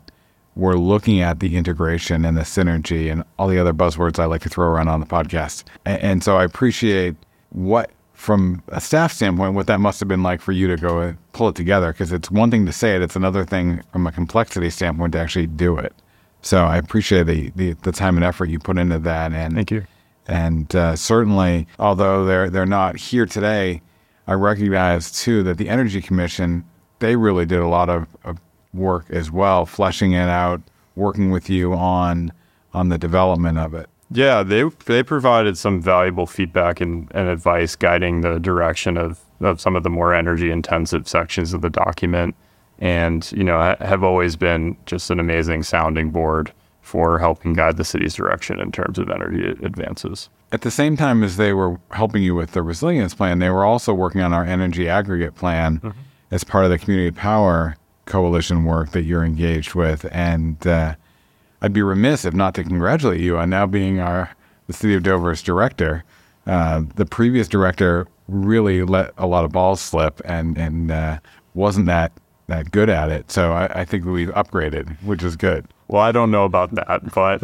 we're 0.56 0.74
looking 0.74 1.20
at 1.20 1.40
the 1.40 1.54
integration 1.54 2.24
and 2.24 2.36
the 2.36 2.42
synergy 2.42 3.12
and 3.12 3.22
all 3.38 3.46
the 3.46 3.58
other 3.58 3.74
buzzwords 3.74 4.18
I 4.18 4.24
like 4.24 4.40
to 4.42 4.48
throw 4.48 4.66
around 4.66 4.88
on 4.88 5.00
the 5.00 5.06
podcast. 5.06 5.64
And, 5.84 6.02
and 6.02 6.24
so 6.24 6.38
I 6.38 6.44
appreciate 6.44 7.14
what, 7.50 7.90
from 8.14 8.62
a 8.68 8.80
staff 8.80 9.12
standpoint, 9.12 9.54
what 9.54 9.66
that 9.66 9.80
must 9.80 10.00
have 10.00 10.08
been 10.08 10.22
like 10.22 10.40
for 10.40 10.52
you 10.52 10.66
to 10.68 10.76
go 10.76 11.14
pull 11.32 11.48
it 11.50 11.54
together. 11.54 11.92
Because 11.92 12.10
it's 12.10 12.30
one 12.30 12.50
thing 12.50 12.64
to 12.64 12.72
say 12.72 12.96
it, 12.96 13.02
it's 13.02 13.16
another 13.16 13.44
thing 13.44 13.82
from 13.92 14.06
a 14.06 14.12
complexity 14.12 14.70
standpoint 14.70 15.12
to 15.12 15.18
actually 15.18 15.46
do 15.46 15.76
it. 15.76 15.94
So 16.40 16.64
I 16.64 16.78
appreciate 16.78 17.24
the, 17.24 17.50
the, 17.54 17.72
the 17.82 17.92
time 17.92 18.16
and 18.16 18.24
effort 18.24 18.48
you 18.48 18.58
put 18.58 18.78
into 18.78 18.98
that. 19.00 19.32
And 19.32 19.54
thank 19.54 19.70
you. 19.70 19.86
And 20.26 20.74
uh, 20.74 20.96
certainly, 20.96 21.68
although 21.78 22.24
they're 22.24 22.50
they're 22.50 22.66
not 22.66 22.96
here 22.96 23.26
today, 23.26 23.80
I 24.26 24.32
recognize 24.32 25.12
too 25.12 25.44
that 25.44 25.56
the 25.56 25.68
Energy 25.68 26.02
Commission 26.02 26.64
they 26.98 27.14
really 27.16 27.46
did 27.46 27.60
a 27.60 27.66
lot 27.66 27.88
of, 27.88 28.06
of 28.24 28.38
work 28.76 29.06
as 29.10 29.30
well, 29.30 29.66
fleshing 29.66 30.12
it 30.12 30.28
out, 30.28 30.60
working 30.94 31.30
with 31.30 31.48
you 31.50 31.74
on 31.74 32.32
on 32.72 32.88
the 32.90 32.98
development 32.98 33.58
of 33.58 33.74
it. 33.74 33.88
Yeah, 34.10 34.42
they 34.42 34.64
they 34.84 35.02
provided 35.02 35.58
some 35.58 35.80
valuable 35.80 36.26
feedback 36.26 36.80
and, 36.80 37.10
and 37.14 37.28
advice 37.28 37.74
guiding 37.74 38.20
the 38.20 38.38
direction 38.38 38.96
of, 38.96 39.20
of 39.40 39.60
some 39.60 39.74
of 39.74 39.82
the 39.82 39.90
more 39.90 40.14
energy 40.14 40.50
intensive 40.50 41.08
sections 41.08 41.52
of 41.52 41.62
the 41.62 41.70
document. 41.70 42.36
And, 42.78 43.32
you 43.32 43.42
know, 43.42 43.74
have 43.80 44.04
always 44.04 44.36
been 44.36 44.76
just 44.84 45.10
an 45.10 45.18
amazing 45.18 45.62
sounding 45.62 46.10
board 46.10 46.52
for 46.82 47.18
helping 47.18 47.54
guide 47.54 47.78
the 47.78 47.84
city's 47.84 48.14
direction 48.14 48.60
in 48.60 48.70
terms 48.70 48.98
of 48.98 49.10
energy 49.10 49.48
advances. 49.64 50.28
At 50.52 50.60
the 50.60 50.70
same 50.70 50.96
time 50.96 51.24
as 51.24 51.36
they 51.36 51.52
were 51.52 51.80
helping 51.90 52.22
you 52.22 52.34
with 52.34 52.52
the 52.52 52.62
resilience 52.62 53.14
plan, 53.14 53.38
they 53.38 53.50
were 53.50 53.64
also 53.64 53.94
working 53.94 54.20
on 54.20 54.32
our 54.32 54.44
energy 54.44 54.88
aggregate 54.88 55.34
plan 55.34 55.78
mm-hmm. 55.78 55.98
as 56.30 56.44
part 56.44 56.64
of 56.64 56.70
the 56.70 56.78
community 56.78 57.10
power 57.10 57.76
coalition 58.06 58.64
work 58.64 58.90
that 58.92 59.02
you're 59.02 59.24
engaged 59.24 59.74
with. 59.74 60.06
And 60.10 60.64
uh, 60.66 60.94
I'd 61.60 61.72
be 61.72 61.82
remiss 61.82 62.24
if 62.24 62.34
not 62.34 62.54
to 62.54 62.64
congratulate 62.64 63.20
you 63.20 63.36
on 63.38 63.50
now 63.50 63.66
being 63.66 64.00
our 64.00 64.34
the 64.66 64.72
city 64.72 64.94
of 64.94 65.02
Dover's 65.02 65.42
director. 65.42 66.04
Uh, 66.46 66.82
the 66.94 67.06
previous 67.06 67.48
director 67.48 68.08
really 68.28 68.82
let 68.82 69.12
a 69.16 69.26
lot 69.26 69.44
of 69.44 69.52
balls 69.52 69.80
slip 69.80 70.20
and 70.24 70.56
and 70.56 70.90
uh, 70.90 71.18
wasn't 71.54 71.86
that 71.86 72.12
that 72.46 72.70
good 72.70 72.88
at 72.88 73.10
it. 73.10 73.30
So 73.30 73.52
I, 73.52 73.80
I 73.80 73.84
think 73.84 74.04
we've 74.04 74.30
upgraded, 74.30 74.96
which 75.02 75.22
is 75.22 75.36
good. 75.36 75.66
Well, 75.88 76.02
I 76.02 76.10
don't 76.10 76.32
know 76.32 76.44
about 76.44 76.74
that, 76.74 77.14
but 77.14 77.42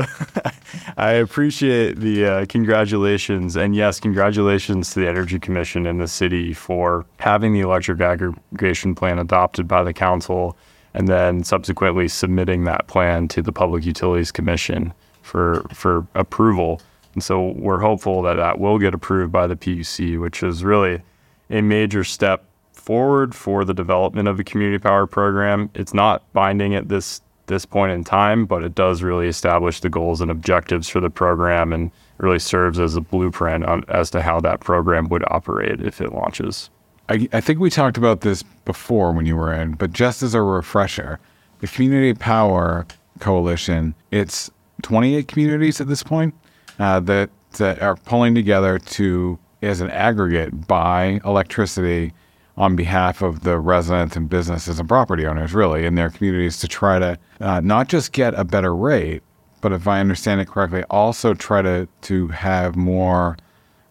I 0.96 1.12
appreciate 1.12 1.98
the 2.00 2.24
uh, 2.24 2.46
congratulations. 2.46 3.54
And 3.54 3.76
yes, 3.76 4.00
congratulations 4.00 4.92
to 4.92 5.00
the 5.00 5.08
Energy 5.08 5.38
Commission 5.38 5.86
and 5.86 6.00
the 6.00 6.08
city 6.08 6.52
for 6.52 7.06
having 7.20 7.52
the 7.52 7.60
electric 7.60 8.00
aggregation 8.00 8.96
plan 8.96 9.20
adopted 9.20 9.68
by 9.68 9.84
the 9.84 9.92
council 9.92 10.56
and 10.94 11.06
then 11.06 11.44
subsequently 11.44 12.08
submitting 12.08 12.64
that 12.64 12.88
plan 12.88 13.28
to 13.28 13.42
the 13.42 13.52
Public 13.52 13.84
Utilities 13.84 14.32
Commission 14.32 14.92
for, 15.22 15.64
for 15.72 16.06
approval. 16.14 16.80
And 17.14 17.22
so 17.22 17.50
we're 17.50 17.80
hopeful 17.80 18.22
that 18.22 18.34
that 18.34 18.58
will 18.58 18.78
get 18.78 18.92
approved 18.92 19.30
by 19.30 19.46
the 19.46 19.56
PUC, 19.56 20.20
which 20.20 20.42
is 20.42 20.64
really 20.64 21.00
a 21.48 21.60
major 21.60 22.02
step 22.02 22.44
forward 22.72 23.34
for 23.34 23.64
the 23.64 23.74
development 23.74 24.26
of 24.26 24.40
a 24.40 24.44
community 24.44 24.78
power 24.78 25.06
program. 25.06 25.70
It's 25.74 25.94
not 25.94 26.30
binding 26.32 26.74
at 26.74 26.88
this 26.88 27.20
this 27.46 27.64
point 27.64 27.92
in 27.92 28.04
time, 28.04 28.46
but 28.46 28.62
it 28.62 28.74
does 28.74 29.02
really 29.02 29.28
establish 29.28 29.80
the 29.80 29.88
goals 29.88 30.20
and 30.20 30.30
objectives 30.30 30.88
for 30.88 31.00
the 31.00 31.10
program 31.10 31.72
and 31.72 31.90
really 32.18 32.38
serves 32.38 32.78
as 32.78 32.96
a 32.96 33.00
blueprint 33.00 33.64
on, 33.64 33.84
as 33.88 34.10
to 34.10 34.22
how 34.22 34.40
that 34.40 34.60
program 34.60 35.08
would 35.08 35.24
operate 35.28 35.80
if 35.80 36.00
it 36.00 36.12
launches. 36.12 36.70
I, 37.08 37.28
I 37.32 37.40
think 37.40 37.58
we 37.58 37.68
talked 37.68 37.96
about 37.96 38.20
this 38.20 38.42
before 38.64 39.12
when 39.12 39.26
you 39.26 39.36
were 39.36 39.52
in, 39.52 39.72
but 39.72 39.92
just 39.92 40.22
as 40.22 40.34
a 40.34 40.42
refresher, 40.42 41.18
the 41.58 41.66
Community 41.66 42.14
Power 42.14 42.86
Coalition, 43.18 43.94
it's 44.10 44.50
28 44.82 45.28
communities 45.28 45.80
at 45.80 45.88
this 45.88 46.02
point 46.02 46.34
uh, 46.78 47.00
that, 47.00 47.30
that 47.58 47.82
are 47.82 47.96
pulling 47.96 48.34
together 48.34 48.78
to, 48.78 49.38
as 49.62 49.80
an 49.80 49.90
aggregate, 49.90 50.66
buy 50.66 51.20
electricity 51.24 52.12
on 52.56 52.76
behalf 52.76 53.22
of 53.22 53.40
the 53.40 53.58
residents 53.58 54.16
and 54.16 54.28
businesses 54.28 54.78
and 54.78 54.88
property 54.88 55.26
owners, 55.26 55.54
really, 55.54 55.86
in 55.86 55.94
their 55.94 56.10
communities 56.10 56.58
to 56.58 56.68
try 56.68 56.98
to 56.98 57.18
uh, 57.40 57.60
not 57.60 57.88
just 57.88 58.12
get 58.12 58.34
a 58.34 58.44
better 58.44 58.74
rate, 58.74 59.22
but 59.60 59.72
if 59.72 59.86
I 59.88 60.00
understand 60.00 60.40
it 60.40 60.48
correctly, 60.48 60.84
also 60.90 61.34
try 61.34 61.62
to, 61.62 61.88
to 62.02 62.28
have 62.28 62.76
more 62.76 63.36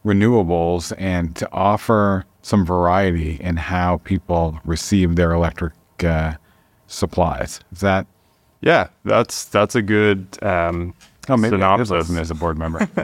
renewables 0.06 0.94
and 0.98 1.36
to 1.36 1.52
offer 1.52 2.26
some 2.42 2.66
variety 2.66 3.38
in 3.40 3.56
how 3.58 3.98
people 3.98 4.60
receive 4.66 5.16
their 5.16 5.32
electric 5.32 5.74
uh, 6.04 6.34
supplies. 6.88 7.60
Is 7.72 7.82
that? 7.82 8.08
Yeah, 8.62 8.90
that's 9.06 9.46
that's 9.46 9.76
a 9.76 9.82
good 9.82 10.38
um, 10.44 10.94
Oh, 11.32 11.38
maybe 11.38 11.56
synopsis. 11.56 12.10
as 12.10 12.30
a 12.30 12.36
board 12.36 12.58
member. 12.58 12.86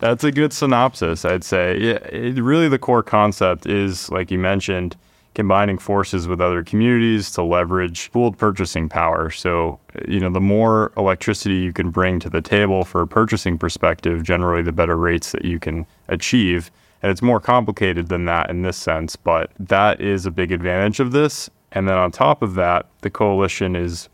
That's 0.00 0.24
a 0.24 0.32
good 0.32 0.52
synopsis, 0.52 1.24
I'd 1.24 1.44
say. 1.44 1.78
Yeah, 1.78 1.98
it, 2.08 2.40
really, 2.42 2.68
the 2.68 2.78
core 2.78 3.02
concept 3.02 3.66
is, 3.66 4.10
like 4.10 4.30
you 4.30 4.38
mentioned, 4.38 4.96
combining 5.34 5.78
forces 5.78 6.26
with 6.26 6.40
other 6.40 6.64
communities 6.64 7.30
to 7.30 7.42
leverage 7.42 8.10
pooled 8.10 8.36
purchasing 8.36 8.88
power. 8.88 9.30
So, 9.30 9.78
you 10.08 10.18
know, 10.18 10.30
the 10.30 10.40
more 10.40 10.92
electricity 10.96 11.54
you 11.56 11.72
can 11.72 11.90
bring 11.90 12.18
to 12.20 12.28
the 12.28 12.40
table 12.40 12.84
for 12.84 13.02
a 13.02 13.06
purchasing 13.06 13.56
perspective, 13.56 14.24
generally, 14.24 14.62
the 14.62 14.72
better 14.72 14.96
rates 14.96 15.30
that 15.30 15.44
you 15.44 15.60
can 15.60 15.86
achieve. 16.08 16.72
And 17.02 17.12
it's 17.12 17.22
more 17.22 17.40
complicated 17.40 18.08
than 18.08 18.24
that 18.24 18.50
in 18.50 18.62
this 18.62 18.76
sense, 18.76 19.14
but 19.14 19.52
that 19.60 20.00
is 20.00 20.26
a 20.26 20.30
big 20.30 20.50
advantage 20.50 20.98
of 20.98 21.12
this. 21.12 21.48
And 21.72 21.88
then 21.88 21.96
on 21.96 22.10
top 22.10 22.42
of 22.42 22.54
that, 22.54 22.86
the 23.02 23.10
coalition 23.10 23.76
is 23.76 24.08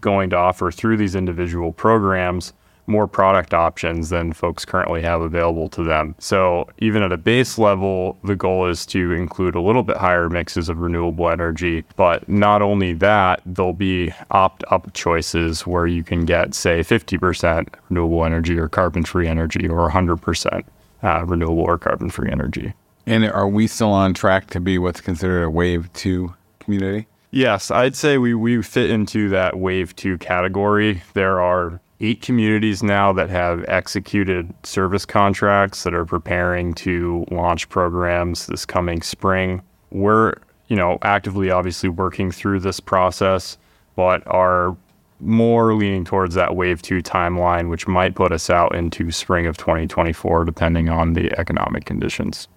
going 0.00 0.30
to 0.30 0.36
offer 0.36 0.70
through 0.72 0.96
these 0.96 1.14
individual 1.14 1.72
programs 1.72 2.54
more 2.86 3.06
product 3.06 3.54
options 3.54 4.10
than 4.10 4.32
folks 4.32 4.64
currently 4.64 5.02
have 5.02 5.20
available 5.20 5.68
to 5.70 5.84
them. 5.84 6.14
So, 6.18 6.68
even 6.78 7.02
at 7.02 7.12
a 7.12 7.16
base 7.16 7.58
level, 7.58 8.18
the 8.24 8.36
goal 8.36 8.66
is 8.66 8.84
to 8.86 9.12
include 9.12 9.54
a 9.54 9.60
little 9.60 9.82
bit 9.82 9.96
higher 9.96 10.28
mixes 10.28 10.68
of 10.68 10.78
renewable 10.78 11.30
energy. 11.30 11.84
But 11.96 12.28
not 12.28 12.62
only 12.62 12.92
that, 12.94 13.40
there'll 13.46 13.72
be 13.72 14.12
opt 14.30 14.64
up 14.70 14.92
choices 14.94 15.66
where 15.66 15.86
you 15.86 16.02
can 16.02 16.24
get, 16.24 16.54
say, 16.54 16.80
50% 16.80 17.68
renewable 17.88 18.24
energy 18.24 18.58
or 18.58 18.68
carbon 18.68 19.04
free 19.04 19.28
energy 19.28 19.68
or 19.68 19.88
100% 19.90 20.64
uh, 21.02 21.24
renewable 21.26 21.62
or 21.62 21.78
carbon 21.78 22.10
free 22.10 22.30
energy. 22.30 22.74
And 23.06 23.24
are 23.24 23.48
we 23.48 23.66
still 23.66 23.90
on 23.90 24.14
track 24.14 24.48
to 24.50 24.60
be 24.60 24.78
what's 24.78 25.00
considered 25.00 25.42
a 25.42 25.50
wave 25.50 25.92
two 25.92 26.34
community? 26.60 27.06
Yes, 27.30 27.70
I'd 27.70 27.96
say 27.96 28.18
we, 28.18 28.34
we 28.34 28.62
fit 28.62 28.90
into 28.90 29.30
that 29.30 29.58
wave 29.58 29.96
two 29.96 30.18
category. 30.18 31.02
There 31.14 31.40
are 31.40 31.80
eight 32.02 32.20
communities 32.20 32.82
now 32.82 33.12
that 33.12 33.30
have 33.30 33.64
executed 33.68 34.52
service 34.64 35.06
contracts 35.06 35.84
that 35.84 35.94
are 35.94 36.04
preparing 36.04 36.74
to 36.74 37.24
launch 37.30 37.68
programs 37.68 38.46
this 38.46 38.66
coming 38.66 39.00
spring. 39.00 39.62
We're, 39.90 40.34
you 40.66 40.74
know, 40.74 40.98
actively 41.02 41.50
obviously 41.50 41.88
working 41.88 42.32
through 42.32 42.60
this 42.60 42.80
process, 42.80 43.56
but 43.94 44.26
are 44.26 44.76
more 45.20 45.74
leaning 45.74 46.04
towards 46.04 46.34
that 46.34 46.56
wave 46.56 46.82
2 46.82 47.00
timeline 47.00 47.70
which 47.70 47.86
might 47.86 48.16
put 48.16 48.32
us 48.32 48.50
out 48.50 48.74
into 48.74 49.12
spring 49.12 49.46
of 49.46 49.56
2024 49.56 50.44
depending 50.44 50.88
on 50.88 51.12
the 51.12 51.30
economic 51.38 51.84
conditions. 51.84 52.48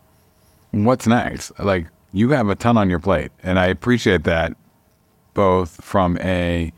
What's 0.71 1.05
next? 1.05 1.51
Like 1.59 1.85
you 2.11 2.31
have 2.31 2.49
a 2.49 2.55
ton 2.55 2.75
on 2.75 2.89
your 2.89 2.97
plate 2.99 3.31
and 3.43 3.59
I 3.59 3.67
appreciate 3.67 4.23
that 4.23 4.57
both 5.35 5.83
from 5.83 6.17
a 6.21 6.73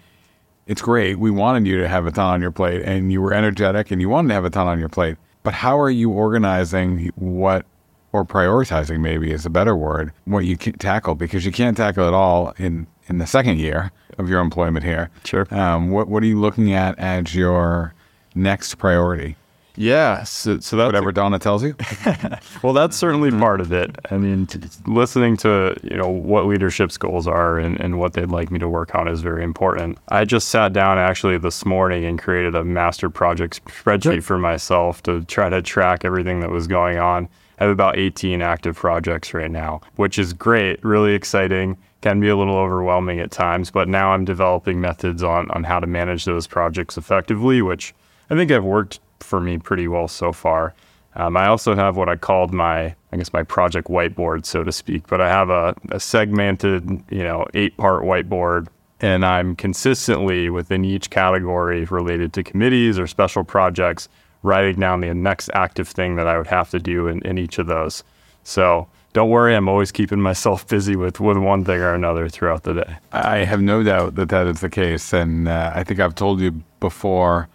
it's 0.68 0.82
great. 0.82 1.18
We 1.18 1.32
wanted 1.32 1.66
you 1.66 1.80
to 1.80 1.88
have 1.88 2.06
a 2.06 2.12
ton 2.12 2.26
on 2.26 2.42
your 2.42 2.52
plate 2.52 2.84
and 2.84 3.12
you 3.12 3.22
were 3.22 3.34
energetic 3.34 3.90
and 3.92 4.00
you 4.02 4.10
wanted 4.10 4.30
to 4.30 4.34
have 4.36 4.46
a 4.46 4.50
ton 4.50 4.68
on 4.68 4.80
your 4.80 4.90
plate. 4.90 5.18
But 5.44 5.54
how 5.54 5.80
are 5.80 5.90
you 5.90 6.12
organizing 6.12 7.12
what 7.16 7.66
or 8.12 8.26
prioritizing 8.26 9.00
maybe 9.00 9.32
is 9.32 9.46
a 9.46 9.50
better 9.50 9.76
word, 9.76 10.12
what 10.26 10.46
you 10.46 10.58
can 10.58 10.74
tackle 10.74 11.16
because 11.16 11.46
you 11.46 11.52
can't 11.52 11.78
tackle 11.78 12.08
it 12.08 12.14
all 12.14 12.54
in 12.58 12.88
in 13.08 13.20
the 13.20 13.28
second 13.28 13.60
year 13.60 13.92
of 14.18 14.30
your 14.30 14.42
employment 14.42 14.84
here. 14.84 15.10
Sure. 15.24 15.48
Um, 15.52 15.92
what 15.92 16.08
what 16.08 16.24
are 16.24 16.26
you 16.26 16.40
looking 16.40 16.74
at 16.74 16.98
as 17.00 17.36
your 17.36 17.94
next 18.36 18.76
priority? 18.76 19.36
Yeah, 19.80 20.24
so, 20.24 20.60
so 20.60 20.76
that's 20.76 20.88
Whatever 20.88 21.12
Donna 21.12 21.38
tells 21.38 21.64
you. 21.64 21.76
well, 22.64 22.74
that's 22.74 22.98
certainly 22.98 23.30
part 23.30 23.62
of 23.62 23.72
it. 23.72 23.96
I 24.10 24.18
mean, 24.18 24.48
t- 24.48 24.60
listening 24.88 25.38
to 25.38 25.78
you 25.84 25.96
know 25.96 26.10
what 26.10 26.48
leadership's 26.48 26.98
goals 26.98 27.28
are 27.28 27.60
and, 27.60 27.80
and 27.80 28.00
what 28.00 28.14
they'd 28.14 28.30
like 28.30 28.50
me 28.50 28.58
to 28.58 28.68
work 28.68 28.96
on 28.96 29.08
is 29.08 29.22
very 29.22 29.44
important. 29.44 30.00
I 30.10 30.26
just 30.26 30.48
sat 30.48 30.74
down 30.74 30.98
actually 30.98 31.38
this 31.38 31.64
morning 31.64 32.06
and 32.06 32.20
created 32.20 32.56
a 32.56 32.64
master 32.64 33.12
project 33.12 33.64
spreadsheet 33.66 34.24
for 34.24 34.40
myself 34.40 35.04
to 35.04 35.24
try 35.26 35.48
to 35.48 35.62
track 35.62 36.04
everything 36.04 36.40
that 36.40 36.50
was 36.50 36.66
going 36.66 36.98
on. 36.98 37.30
I 37.60 37.66
have 37.66 37.72
about 37.72 37.98
18 37.98 38.42
active 38.42 38.76
projects 38.76 39.34
right 39.34 39.50
now, 39.50 39.82
which 39.96 40.18
is 40.18 40.34
great, 40.34 40.84
really 40.84 41.14
exciting. 41.14 41.78
Can 42.02 42.20
be 42.20 42.30
a 42.30 42.36
little 42.36 42.58
overwhelming 42.58 43.20
at 43.20 43.32
times, 43.32 43.70
but 43.70 43.88
now 43.88 44.12
I'm 44.12 44.26
developing 44.26 44.82
methods 44.82 45.22
on 45.22 45.52
on 45.52 45.64
how 45.64 45.80
to 45.80 45.88
manage 45.88 46.26
those 46.26 46.48
projects 46.48 46.98
effectively, 46.98 47.62
which 47.62 47.94
I 48.30 48.36
think 48.36 48.52
I've 48.52 48.64
worked 48.64 49.00
for 49.20 49.40
me 49.40 49.58
pretty 49.58 49.88
well 49.88 50.08
so 50.08 50.32
far. 50.32 50.74
Um, 51.16 51.36
I 51.36 51.48
also 51.48 51.76
have 51.76 51.98
what 51.98 52.10
I 52.10 52.16
called 52.16 52.54
my, 52.54 52.96
I 53.12 53.18
guess, 53.18 53.34
my 53.34 53.42
project 53.42 53.88
whiteboard, 53.88 54.46
so 54.46 54.64
to 54.64 54.72
speak. 54.72 55.08
But 55.08 55.20
I 55.20 55.30
have 55.30 55.50
a, 55.50 55.76
a 55.90 56.00
segmented, 56.00 57.04
you 57.10 57.24
know, 57.24 57.46
eight-part 57.56 58.04
whiteboard, 58.04 58.68
and 59.02 59.26
I'm 59.26 59.56
consistently 59.56 60.50
within 60.50 60.86
each 60.86 61.10
category 61.10 61.86
related 61.86 62.34
to 62.34 62.44
committees 62.44 63.00
or 63.00 63.08
special 63.08 63.44
projects, 63.44 64.10
writing 64.44 64.80
down 64.80 65.02
the 65.02 65.14
next 65.14 65.50
active 65.54 65.88
thing 65.88 66.18
that 66.18 66.28
I 66.28 66.38
would 66.38 66.48
have 66.48 66.70
to 66.70 66.80
do 66.80 67.08
in, 67.08 67.22
in 67.24 67.40
each 67.40 67.58
of 67.58 67.66
those. 67.66 68.04
So 68.44 68.88
don't 69.14 69.32
worry, 69.32 69.56
I'm 69.56 69.68
always 69.68 69.92
keeping 69.92 70.22
myself 70.32 70.68
busy 70.68 70.96
with, 70.96 71.20
with 71.20 71.38
one 71.38 71.66
thing 71.66 71.80
or 71.80 71.96
another 71.96 72.30
throughout 72.30 72.62
the 72.62 72.76
day. 72.76 72.98
I 73.12 73.38
have 73.38 73.62
no 73.62 73.82
doubt 73.82 74.14
that 74.16 74.30
that 74.30 74.46
is 74.46 74.62
the 74.62 74.70
case, 74.70 75.14
and 75.14 75.48
uh, 75.48 75.72
I 75.74 75.84
think 75.84 76.00
I've 76.00 76.14
told 76.14 76.40
you 76.40 76.52
before, 76.80 77.50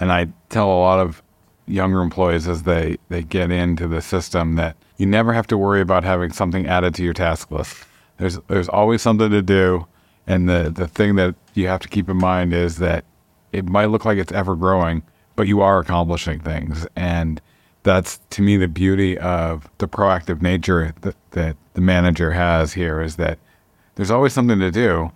and 0.00 0.12
I 0.12 0.28
tell 0.48 0.68
a 0.68 0.80
lot 0.80 0.98
of 0.98 1.22
younger 1.66 2.00
employees 2.00 2.48
as 2.48 2.62
they 2.62 2.96
they 3.08 3.22
get 3.22 3.50
into 3.50 3.86
the 3.86 4.00
system 4.00 4.56
that 4.56 4.76
you 4.96 5.06
never 5.06 5.32
have 5.32 5.46
to 5.48 5.58
worry 5.58 5.80
about 5.80 6.04
having 6.04 6.32
something 6.32 6.66
added 6.66 6.94
to 6.96 7.04
your 7.04 7.14
task 7.14 7.50
list. 7.50 7.84
There's 8.16 8.38
there's 8.48 8.68
always 8.68 9.02
something 9.02 9.30
to 9.30 9.42
do, 9.42 9.86
and 10.26 10.48
the 10.48 10.70
the 10.74 10.88
thing 10.88 11.16
that 11.16 11.34
you 11.54 11.68
have 11.68 11.80
to 11.80 11.88
keep 11.88 12.08
in 12.08 12.16
mind 12.16 12.52
is 12.52 12.78
that 12.78 13.04
it 13.52 13.68
might 13.68 13.86
look 13.86 14.04
like 14.04 14.18
it's 14.18 14.32
ever 14.32 14.56
growing, 14.56 15.02
but 15.36 15.46
you 15.46 15.60
are 15.60 15.78
accomplishing 15.78 16.40
things, 16.40 16.86
and 16.96 17.40
that's 17.82 18.20
to 18.30 18.42
me 18.42 18.56
the 18.56 18.68
beauty 18.68 19.16
of 19.18 19.68
the 19.78 19.88
proactive 19.88 20.42
nature 20.42 20.94
that, 21.02 21.16
that 21.30 21.56
the 21.74 21.80
manager 21.80 22.32
has 22.32 22.72
here 22.72 23.00
is 23.00 23.16
that 23.16 23.38
there's 23.94 24.10
always 24.10 24.32
something 24.32 24.58
to 24.58 24.70
do. 24.70 25.10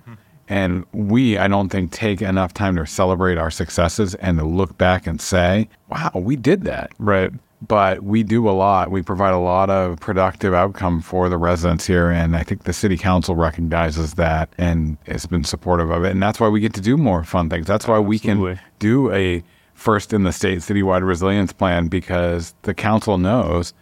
And 0.49 0.84
we, 0.92 1.38
I 1.38 1.49
don't 1.49 1.68
think, 1.68 1.92
take 1.92 2.20
enough 2.20 2.52
time 2.52 2.76
to 2.76 2.87
celebrate 2.87 3.38
our 3.38 3.50
successes 3.50 4.14
and 4.16 4.38
to 4.38 4.44
look 4.44 4.76
back 4.76 5.06
and 5.06 5.20
say, 5.20 5.68
wow, 5.88 6.11
we 6.14 6.37
did 6.37 6.64
that. 6.64 6.92
Right. 6.99 7.30
But 7.66 8.02
we 8.02 8.25
do 8.25 8.49
a 8.49 8.50
lot. 8.50 8.90
We 8.90 9.02
provide 9.02 9.32
a 9.32 9.38
lot 9.38 9.70
of 9.70 10.00
productive 10.00 10.52
outcome 10.52 11.00
for 11.00 11.28
the 11.28 11.38
residents 11.38 11.87
here. 11.87 12.11
And 12.11 12.37
I 12.37 12.42
think 12.42 12.64
the 12.64 12.72
city 12.72 12.96
council 12.96 13.37
recognizes 13.37 14.14
that 14.14 14.49
and 14.58 14.99
has 15.06 15.26
been 15.26 15.44
supportive 15.44 15.90
of 15.90 16.04
it. 16.04 16.11
And 16.11 16.20
that's 16.20 16.40
why 16.40 16.49
we 16.49 16.58
get 16.58 16.75
to 16.75 16.80
do 16.80 16.96
more 16.96 17.22
fun 17.22 17.49
things. 17.49 17.68
That's 17.68 17.87
why 17.87 18.00
we 18.00 18.18
can 18.18 18.58
do 18.80 19.12
a 19.12 19.44
first 19.75 20.12
in 20.12 20.25
the 20.25 20.32
state 20.32 20.58
citywide 20.58 21.06
resilience 21.06 21.52
plan 21.52 21.87
because 21.87 22.54
the 22.62 22.75
council 22.75 23.16
knows 23.16 23.72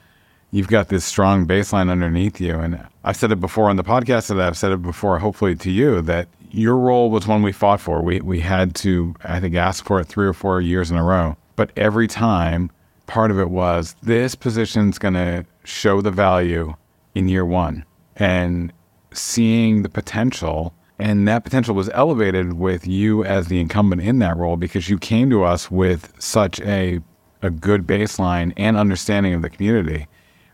you've 0.51 0.69
got 0.69 0.89
this 0.89 1.05
strong 1.05 1.47
baseline 1.47 1.91
underneath 1.91 2.41
you. 2.41 2.59
And 2.59 2.87
I've 3.05 3.17
said 3.17 3.33
it 3.33 3.41
before 3.41 3.71
on 3.71 3.77
the 3.77 3.85
podcast, 3.85 4.31
and 4.31 4.43
I've 4.43 4.57
said 4.57 4.73
it 4.73 4.83
before, 4.83 5.19
hopefully 5.19 5.55
to 5.57 5.71
you, 5.71 6.03
that 6.03 6.29
your 6.51 6.77
role 6.77 7.11
was 7.11 7.27
one 7.27 7.43
we 7.43 7.53
fought 7.53 7.81
for. 7.81 8.03
We 8.03 8.21
we 8.21 8.41
had 8.41 8.75
to, 8.77 9.15
I 9.25 9.41
think, 9.41 9.55
ask 9.55 9.85
for 9.85 10.01
it 10.01 10.07
three 10.07 10.27
or 10.27 10.33
four 10.33 10.61
years 10.61 10.91
in 10.91 10.97
a 10.97 11.05
row. 11.05 11.37
But 11.57 11.71
every 11.77 12.07
time, 12.07 12.71
part 13.07 13.31
of 13.31 13.39
it 13.39 13.51
was 13.51 13.95
this 14.03 14.35
position's 14.35 14.99
going 14.99 15.15
to 15.15 15.45
show 15.65 16.01
the 16.01 16.11
value 16.11 16.75
in 17.15 17.29
year 17.29 17.45
one, 17.45 17.85
and 18.17 18.73
seeing 19.13 19.83
the 19.83 19.89
potential. 19.89 20.75
And 20.99 21.27
that 21.29 21.45
potential 21.45 21.75
was 21.75 21.89
elevated 21.95 22.55
with 22.55 22.87
you 22.87 23.25
as 23.25 23.47
the 23.47 23.59
incumbent 23.59 24.03
in 24.03 24.19
that 24.19 24.37
role 24.37 24.59
because 24.59 24.91
you 24.91 24.99
came 24.99 25.31
to 25.31 25.45
us 25.45 25.71
with 25.71 26.13
such 26.19 26.61
a 26.61 27.01
a 27.43 27.51
good 27.51 27.87
baseline 27.87 28.53
and 28.59 28.77
understanding 28.77 29.33
of 29.33 29.41
the 29.41 29.49
community. 29.49 30.07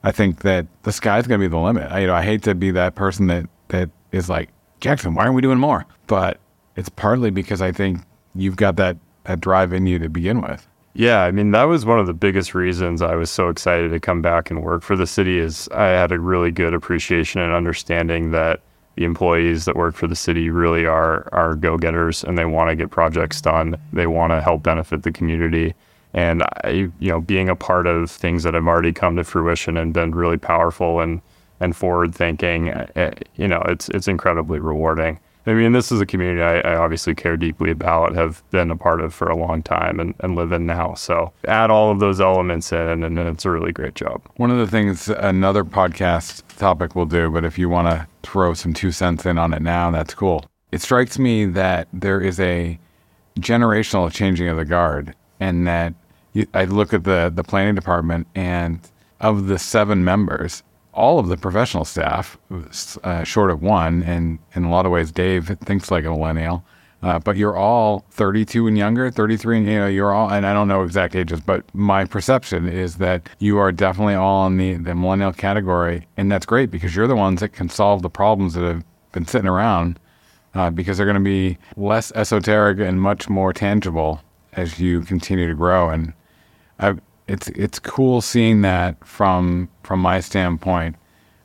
I 0.04 0.12
think 0.12 0.42
that 0.42 0.66
the 0.84 0.92
sky's 0.92 1.26
going 1.26 1.40
to 1.40 1.44
be 1.44 1.50
the 1.50 1.58
limit. 1.58 1.90
I, 1.90 2.00
you 2.00 2.06
know, 2.06 2.14
I 2.14 2.22
hate 2.22 2.42
to 2.44 2.54
be 2.54 2.70
that 2.70 2.94
person 2.94 3.26
that 3.26 3.46
that 3.68 3.90
is 4.12 4.28
like 4.28 4.50
Jackson. 4.80 5.14
Why 5.14 5.24
aren't 5.24 5.34
we 5.34 5.42
doing 5.42 5.58
more? 5.58 5.86
But 6.06 6.38
it's 6.76 6.88
partly 6.88 7.30
because 7.30 7.60
I 7.60 7.72
think 7.72 8.00
you've 8.34 8.56
got 8.56 8.76
that 8.76 8.96
that 9.24 9.40
drive 9.40 9.72
in 9.72 9.86
you 9.86 9.98
to 9.98 10.08
begin 10.08 10.40
with. 10.40 10.66
Yeah, 10.94 11.22
I 11.22 11.30
mean 11.30 11.50
that 11.50 11.64
was 11.64 11.84
one 11.84 11.98
of 11.98 12.06
the 12.06 12.14
biggest 12.14 12.54
reasons 12.54 13.02
I 13.02 13.16
was 13.16 13.30
so 13.30 13.48
excited 13.48 13.90
to 13.90 14.00
come 14.00 14.22
back 14.22 14.50
and 14.50 14.62
work 14.62 14.82
for 14.82 14.96
the 14.96 15.06
city 15.06 15.38
is 15.38 15.68
I 15.74 15.86
had 15.88 16.12
a 16.12 16.18
really 16.18 16.50
good 16.50 16.72
appreciation 16.72 17.40
and 17.40 17.52
understanding 17.52 18.30
that 18.30 18.60
the 18.94 19.04
employees 19.04 19.66
that 19.66 19.76
work 19.76 19.94
for 19.94 20.06
the 20.06 20.16
city 20.16 20.48
really 20.48 20.86
are 20.86 21.28
are 21.32 21.54
go-getters 21.54 22.24
and 22.24 22.38
they 22.38 22.46
want 22.46 22.70
to 22.70 22.76
get 22.76 22.90
projects 22.90 23.40
done. 23.40 23.76
They 23.92 24.06
want 24.06 24.32
to 24.32 24.40
help 24.40 24.62
benefit 24.62 25.02
the 25.02 25.12
community. 25.12 25.74
And 26.14 26.42
I, 26.64 26.90
you 26.98 27.10
know, 27.10 27.20
being 27.20 27.50
a 27.50 27.56
part 27.56 27.86
of 27.86 28.10
things 28.10 28.42
that 28.44 28.54
have 28.54 28.66
already 28.66 28.92
come 28.92 29.16
to 29.16 29.24
fruition 29.24 29.76
and 29.76 29.92
been 29.92 30.14
really 30.14 30.38
powerful 30.38 31.00
and 31.00 31.20
and 31.60 31.76
forward 31.76 32.14
thinking, 32.14 32.68
eh, 32.70 33.12
you 33.36 33.48
know, 33.48 33.62
it's 33.66 33.88
it's 33.90 34.08
incredibly 34.08 34.58
rewarding. 34.58 35.18
I 35.48 35.54
mean, 35.54 35.72
this 35.72 35.92
is 35.92 36.00
a 36.00 36.06
community 36.06 36.42
I, 36.42 36.72
I 36.72 36.76
obviously 36.76 37.14
care 37.14 37.36
deeply 37.36 37.70
about, 37.70 38.16
have 38.16 38.42
been 38.50 38.68
a 38.72 38.76
part 38.76 39.00
of 39.00 39.14
for 39.14 39.28
a 39.28 39.36
long 39.36 39.62
time, 39.62 40.00
and, 40.00 40.12
and 40.18 40.34
live 40.34 40.50
in 40.50 40.66
now. 40.66 40.94
So 40.94 41.32
add 41.46 41.70
all 41.70 41.92
of 41.92 42.00
those 42.00 42.20
elements 42.20 42.72
in, 42.72 43.04
and, 43.04 43.16
it's 43.16 43.44
a 43.44 43.50
really 43.50 43.70
great 43.70 43.94
job. 43.94 44.22
One 44.36 44.50
of 44.50 44.58
the 44.58 44.66
things 44.66 45.08
another 45.08 45.64
podcast 45.64 46.42
topic 46.56 46.96
will 46.96 47.06
do, 47.06 47.30
but 47.30 47.44
if 47.44 47.58
you 47.58 47.68
want 47.68 47.88
to 47.88 48.08
throw 48.24 48.54
some 48.54 48.74
two 48.74 48.90
cents 48.90 49.24
in 49.24 49.38
on 49.38 49.54
it 49.54 49.62
now, 49.62 49.90
that's 49.92 50.14
cool. 50.14 50.44
It 50.72 50.80
strikes 50.80 51.16
me 51.16 51.46
that 51.46 51.86
there 51.92 52.20
is 52.20 52.40
a 52.40 52.76
generational 53.38 54.12
changing 54.12 54.48
of 54.48 54.56
the 54.56 54.64
guard, 54.64 55.14
and 55.38 55.64
that 55.68 55.94
you, 56.32 56.46
I 56.54 56.64
look 56.64 56.92
at 56.92 57.04
the 57.04 57.30
the 57.32 57.44
planning 57.44 57.76
department, 57.76 58.26
and 58.34 58.80
of 59.20 59.46
the 59.46 59.58
seven 59.60 60.04
members, 60.04 60.64
all 60.96 61.18
of 61.18 61.28
the 61.28 61.36
professional 61.36 61.84
staff, 61.84 62.38
uh, 63.04 63.22
short 63.22 63.50
of 63.50 63.62
one, 63.62 64.02
and 64.02 64.38
in 64.54 64.64
a 64.64 64.70
lot 64.70 64.86
of 64.86 64.92
ways, 64.92 65.12
Dave 65.12 65.48
thinks 65.64 65.90
like 65.90 66.04
a 66.04 66.10
millennial. 66.10 66.64
Uh, 67.02 67.18
but 67.18 67.36
you're 67.36 67.56
all 67.56 68.04
32 68.10 68.66
and 68.66 68.76
younger, 68.76 69.10
33, 69.10 69.58
and 69.58 69.66
you 69.66 69.78
know 69.78 69.86
you're 69.86 70.12
all, 70.12 70.32
and 70.32 70.46
I 70.46 70.54
don't 70.54 70.66
know 70.66 70.82
exact 70.82 71.14
ages, 71.14 71.40
but 71.40 71.62
my 71.74 72.06
perception 72.06 72.66
is 72.66 72.96
that 72.96 73.28
you 73.38 73.58
are 73.58 73.70
definitely 73.70 74.14
all 74.14 74.46
in 74.46 74.56
the 74.56 74.74
the 74.74 74.94
millennial 74.94 75.32
category, 75.32 76.08
and 76.16 76.32
that's 76.32 76.46
great 76.46 76.70
because 76.70 76.96
you're 76.96 77.06
the 77.06 77.14
ones 77.14 77.40
that 77.40 77.50
can 77.50 77.68
solve 77.68 78.00
the 78.00 78.10
problems 78.10 78.54
that 78.54 78.64
have 78.64 78.82
been 79.12 79.26
sitting 79.26 79.46
around, 79.46 80.00
uh, 80.54 80.70
because 80.70 80.96
they're 80.96 81.06
going 81.06 81.14
to 81.14 81.20
be 81.20 81.58
less 81.76 82.10
esoteric 82.12 82.80
and 82.80 83.00
much 83.00 83.28
more 83.28 83.52
tangible 83.52 84.22
as 84.54 84.80
you 84.80 85.02
continue 85.02 85.46
to 85.46 85.54
grow. 85.54 85.90
And 85.90 86.14
I, 86.80 86.94
it's 87.28 87.48
it's 87.48 87.78
cool 87.78 88.20
seeing 88.20 88.62
that 88.62 89.04
from 89.04 89.68
from 89.82 90.00
my 90.00 90.20
standpoint, 90.20 90.96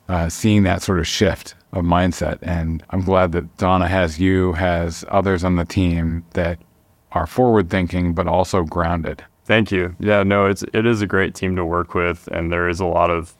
uh, 0.08 0.28
seeing 0.28 0.62
that 0.64 0.82
sort 0.82 0.98
of 0.98 1.06
shift 1.06 1.54
of 1.72 1.84
mindset. 1.84 2.38
And 2.42 2.84
I'm 2.90 3.02
glad 3.02 3.32
that 3.32 3.56
Donna 3.56 3.88
has 3.88 4.18
you, 4.18 4.52
has 4.52 5.04
others 5.08 5.44
on 5.44 5.56
the 5.56 5.64
team 5.64 6.24
that 6.34 6.58
are 7.12 7.26
forward 7.26 7.70
thinking 7.70 8.14
but 8.14 8.26
also 8.26 8.62
grounded. 8.62 9.24
Thank 9.44 9.72
you. 9.72 9.96
Yeah, 9.98 10.22
no, 10.22 10.46
it's 10.46 10.62
it 10.72 10.86
is 10.86 11.02
a 11.02 11.06
great 11.06 11.34
team 11.34 11.56
to 11.56 11.64
work 11.64 11.94
with, 11.94 12.28
and 12.28 12.52
there 12.52 12.68
is 12.68 12.80
a 12.80 12.86
lot 12.86 13.10
of 13.10 13.34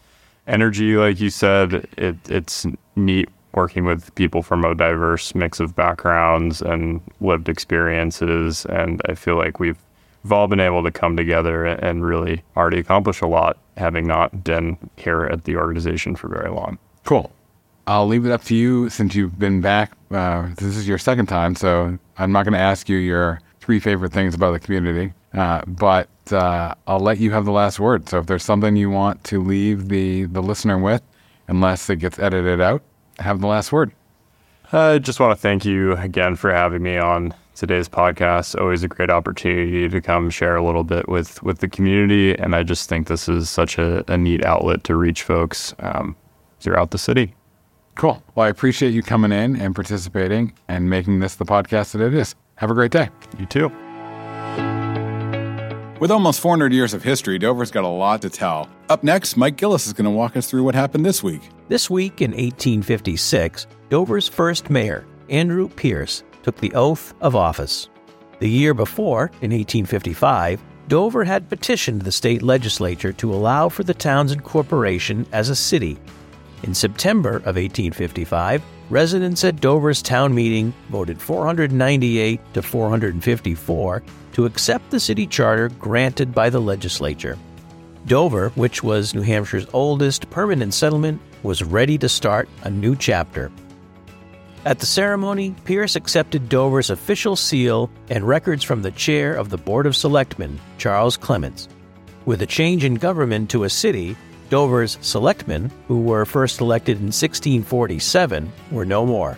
energy, 0.46 0.96
like 0.96 1.20
you 1.20 1.30
said. 1.30 1.86
It 1.96 2.16
it's 2.28 2.66
neat 2.96 3.28
working 3.54 3.84
with 3.84 4.14
people 4.14 4.42
from 4.42 4.64
a 4.64 4.74
diverse 4.74 5.34
mix 5.34 5.60
of 5.60 5.76
backgrounds 5.76 6.62
and 6.62 7.00
lived 7.20 7.48
experiences, 7.48 8.66
and 8.66 9.00
I 9.08 9.14
feel 9.14 9.36
like 9.36 9.60
we've 9.60 9.78
we've 10.22 10.32
all 10.32 10.46
been 10.46 10.60
able 10.60 10.82
to 10.82 10.90
come 10.90 11.16
together 11.16 11.64
and 11.66 12.04
really 12.04 12.42
already 12.56 12.78
accomplish 12.78 13.20
a 13.20 13.26
lot, 13.26 13.58
having 13.76 14.06
not 14.06 14.44
been 14.44 14.76
here 14.96 15.24
at 15.24 15.44
the 15.44 15.56
organization 15.56 16.16
for 16.16 16.28
very 16.28 16.50
long. 16.50 16.78
Cool. 17.04 17.32
I'll 17.86 18.06
leave 18.06 18.24
it 18.24 18.30
up 18.30 18.44
to 18.44 18.54
you 18.54 18.88
since 18.90 19.14
you've 19.14 19.38
been 19.38 19.60
back. 19.60 19.92
Uh, 20.10 20.48
this 20.56 20.76
is 20.76 20.86
your 20.86 20.98
second 20.98 21.26
time, 21.26 21.56
so 21.56 21.98
I'm 22.18 22.30
not 22.30 22.44
going 22.44 22.52
to 22.52 22.60
ask 22.60 22.88
you 22.88 22.96
your 22.96 23.40
three 23.60 23.80
favorite 23.80 24.12
things 24.12 24.34
about 24.34 24.52
the 24.52 24.60
community, 24.60 25.12
uh, 25.34 25.62
but 25.66 26.08
uh, 26.30 26.74
I'll 26.86 27.00
let 27.00 27.18
you 27.18 27.32
have 27.32 27.44
the 27.44 27.52
last 27.52 27.80
word. 27.80 28.08
So 28.08 28.18
if 28.18 28.26
there's 28.26 28.44
something 28.44 28.76
you 28.76 28.90
want 28.90 29.24
to 29.24 29.42
leave 29.42 29.88
the, 29.88 30.24
the 30.24 30.42
listener 30.42 30.78
with, 30.78 31.02
unless 31.48 31.90
it 31.90 31.96
gets 31.96 32.18
edited 32.18 32.60
out, 32.60 32.82
have 33.18 33.40
the 33.40 33.46
last 33.46 33.72
word. 33.72 33.92
I 34.72 34.98
just 34.98 35.20
want 35.20 35.36
to 35.36 35.40
thank 35.40 35.64
you 35.64 35.96
again 35.96 36.36
for 36.36 36.52
having 36.52 36.82
me 36.82 36.96
on 36.96 37.34
today's 37.54 37.88
podcast. 37.88 38.60
Always 38.60 38.82
a 38.82 38.88
great 38.88 39.10
opportunity 39.10 39.88
to 39.88 40.00
come 40.00 40.30
share 40.30 40.56
a 40.56 40.64
little 40.64 40.84
bit 40.84 41.08
with 41.08 41.42
with 41.42 41.58
the 41.58 41.68
community, 41.68 42.34
and 42.38 42.54
I 42.54 42.62
just 42.62 42.88
think 42.88 43.06
this 43.06 43.28
is 43.28 43.50
such 43.50 43.78
a, 43.78 44.04
a 44.12 44.16
neat 44.16 44.44
outlet 44.44 44.84
to 44.84 44.96
reach 44.96 45.22
folks 45.22 45.74
um, 45.80 46.16
throughout 46.60 46.90
the 46.90 46.98
city. 46.98 47.34
Cool. 47.94 48.22
Well, 48.34 48.46
I 48.46 48.48
appreciate 48.48 48.94
you 48.94 49.02
coming 49.02 49.32
in 49.32 49.60
and 49.60 49.74
participating 49.74 50.54
and 50.68 50.88
making 50.88 51.20
this 51.20 51.34
the 51.34 51.44
podcast 51.44 51.92
that 51.92 52.00
it 52.00 52.14
is. 52.14 52.34
Have 52.56 52.70
a 52.70 52.74
great 52.74 52.90
day. 52.90 53.10
You 53.38 53.46
too. 53.46 53.70
With 56.00 56.10
almost 56.10 56.40
400 56.40 56.72
years 56.72 56.94
of 56.94 57.04
history, 57.04 57.38
Dover's 57.38 57.70
got 57.70 57.84
a 57.84 57.88
lot 57.88 58.22
to 58.22 58.30
tell. 58.30 58.68
Up 58.88 59.04
next, 59.04 59.36
Mike 59.36 59.56
Gillis 59.56 59.86
is 59.86 59.92
going 59.92 60.04
to 60.04 60.10
walk 60.10 60.36
us 60.36 60.50
through 60.50 60.64
what 60.64 60.74
happened 60.74 61.06
this 61.06 61.22
week. 61.22 61.42
This 61.68 61.88
week 61.88 62.20
in 62.20 62.32
1856, 62.32 63.68
Dover's 63.88 64.26
first 64.26 64.68
mayor, 64.68 65.06
Andrew 65.28 65.68
Pierce, 65.68 66.24
took 66.42 66.56
the 66.58 66.74
oath 66.74 67.14
of 67.20 67.36
office. 67.36 67.88
The 68.38 68.48
year 68.48 68.74
before, 68.74 69.26
in 69.40 69.52
1855, 69.52 70.62
Dover 70.88 71.24
had 71.24 71.48
petitioned 71.48 72.02
the 72.02 72.12
state 72.12 72.42
legislature 72.42 73.12
to 73.14 73.32
allow 73.32 73.68
for 73.68 73.84
the 73.84 73.94
town's 73.94 74.32
incorporation 74.32 75.26
as 75.32 75.48
a 75.48 75.56
city. 75.56 75.96
In 76.64 76.74
September 76.74 77.36
of 77.36 77.56
1855, 77.56 78.62
residents 78.90 79.44
at 79.44 79.60
Dover's 79.60 80.02
town 80.02 80.34
meeting 80.34 80.74
voted 80.90 81.20
498 81.20 82.40
to 82.54 82.62
454 82.62 84.02
to 84.32 84.44
accept 84.44 84.90
the 84.90 85.00
city 85.00 85.26
charter 85.26 85.68
granted 85.68 86.34
by 86.34 86.50
the 86.50 86.60
legislature. 86.60 87.38
Dover, 88.06 88.50
which 88.50 88.82
was 88.82 89.14
New 89.14 89.22
Hampshire's 89.22 89.66
oldest 89.72 90.28
permanent 90.30 90.74
settlement, 90.74 91.20
was 91.42 91.62
ready 91.62 91.96
to 91.98 92.08
start 92.08 92.48
a 92.64 92.70
new 92.70 92.96
chapter. 92.96 93.50
At 94.64 94.78
the 94.78 94.86
ceremony, 94.86 95.56
Pierce 95.64 95.96
accepted 95.96 96.48
Dover's 96.48 96.90
official 96.90 97.34
seal 97.34 97.90
and 98.08 98.22
records 98.26 98.62
from 98.62 98.82
the 98.82 98.92
chair 98.92 99.34
of 99.34 99.50
the 99.50 99.58
Board 99.58 99.86
of 99.86 99.96
Selectmen, 99.96 100.60
Charles 100.78 101.16
Clements. 101.16 101.68
With 102.26 102.42
a 102.42 102.46
change 102.46 102.84
in 102.84 102.94
government 102.94 103.50
to 103.50 103.64
a 103.64 103.70
city, 103.70 104.16
Dover's 104.50 104.98
selectmen, 105.00 105.72
who 105.88 106.02
were 106.02 106.24
first 106.24 106.60
elected 106.60 106.98
in 106.98 107.06
1647, 107.06 108.52
were 108.70 108.84
no 108.84 109.04
more. 109.04 109.36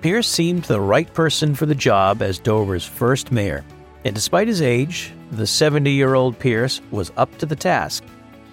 Pierce 0.00 0.28
seemed 0.28 0.62
the 0.64 0.80
right 0.80 1.12
person 1.12 1.56
for 1.56 1.66
the 1.66 1.74
job 1.74 2.22
as 2.22 2.38
Dover's 2.38 2.84
first 2.84 3.32
mayor. 3.32 3.64
And 4.04 4.14
despite 4.14 4.46
his 4.46 4.62
age, 4.62 5.12
the 5.32 5.46
70 5.46 5.90
year 5.90 6.14
old 6.14 6.38
Pierce 6.38 6.80
was 6.92 7.10
up 7.16 7.36
to 7.38 7.46
the 7.46 7.56
task. 7.56 8.04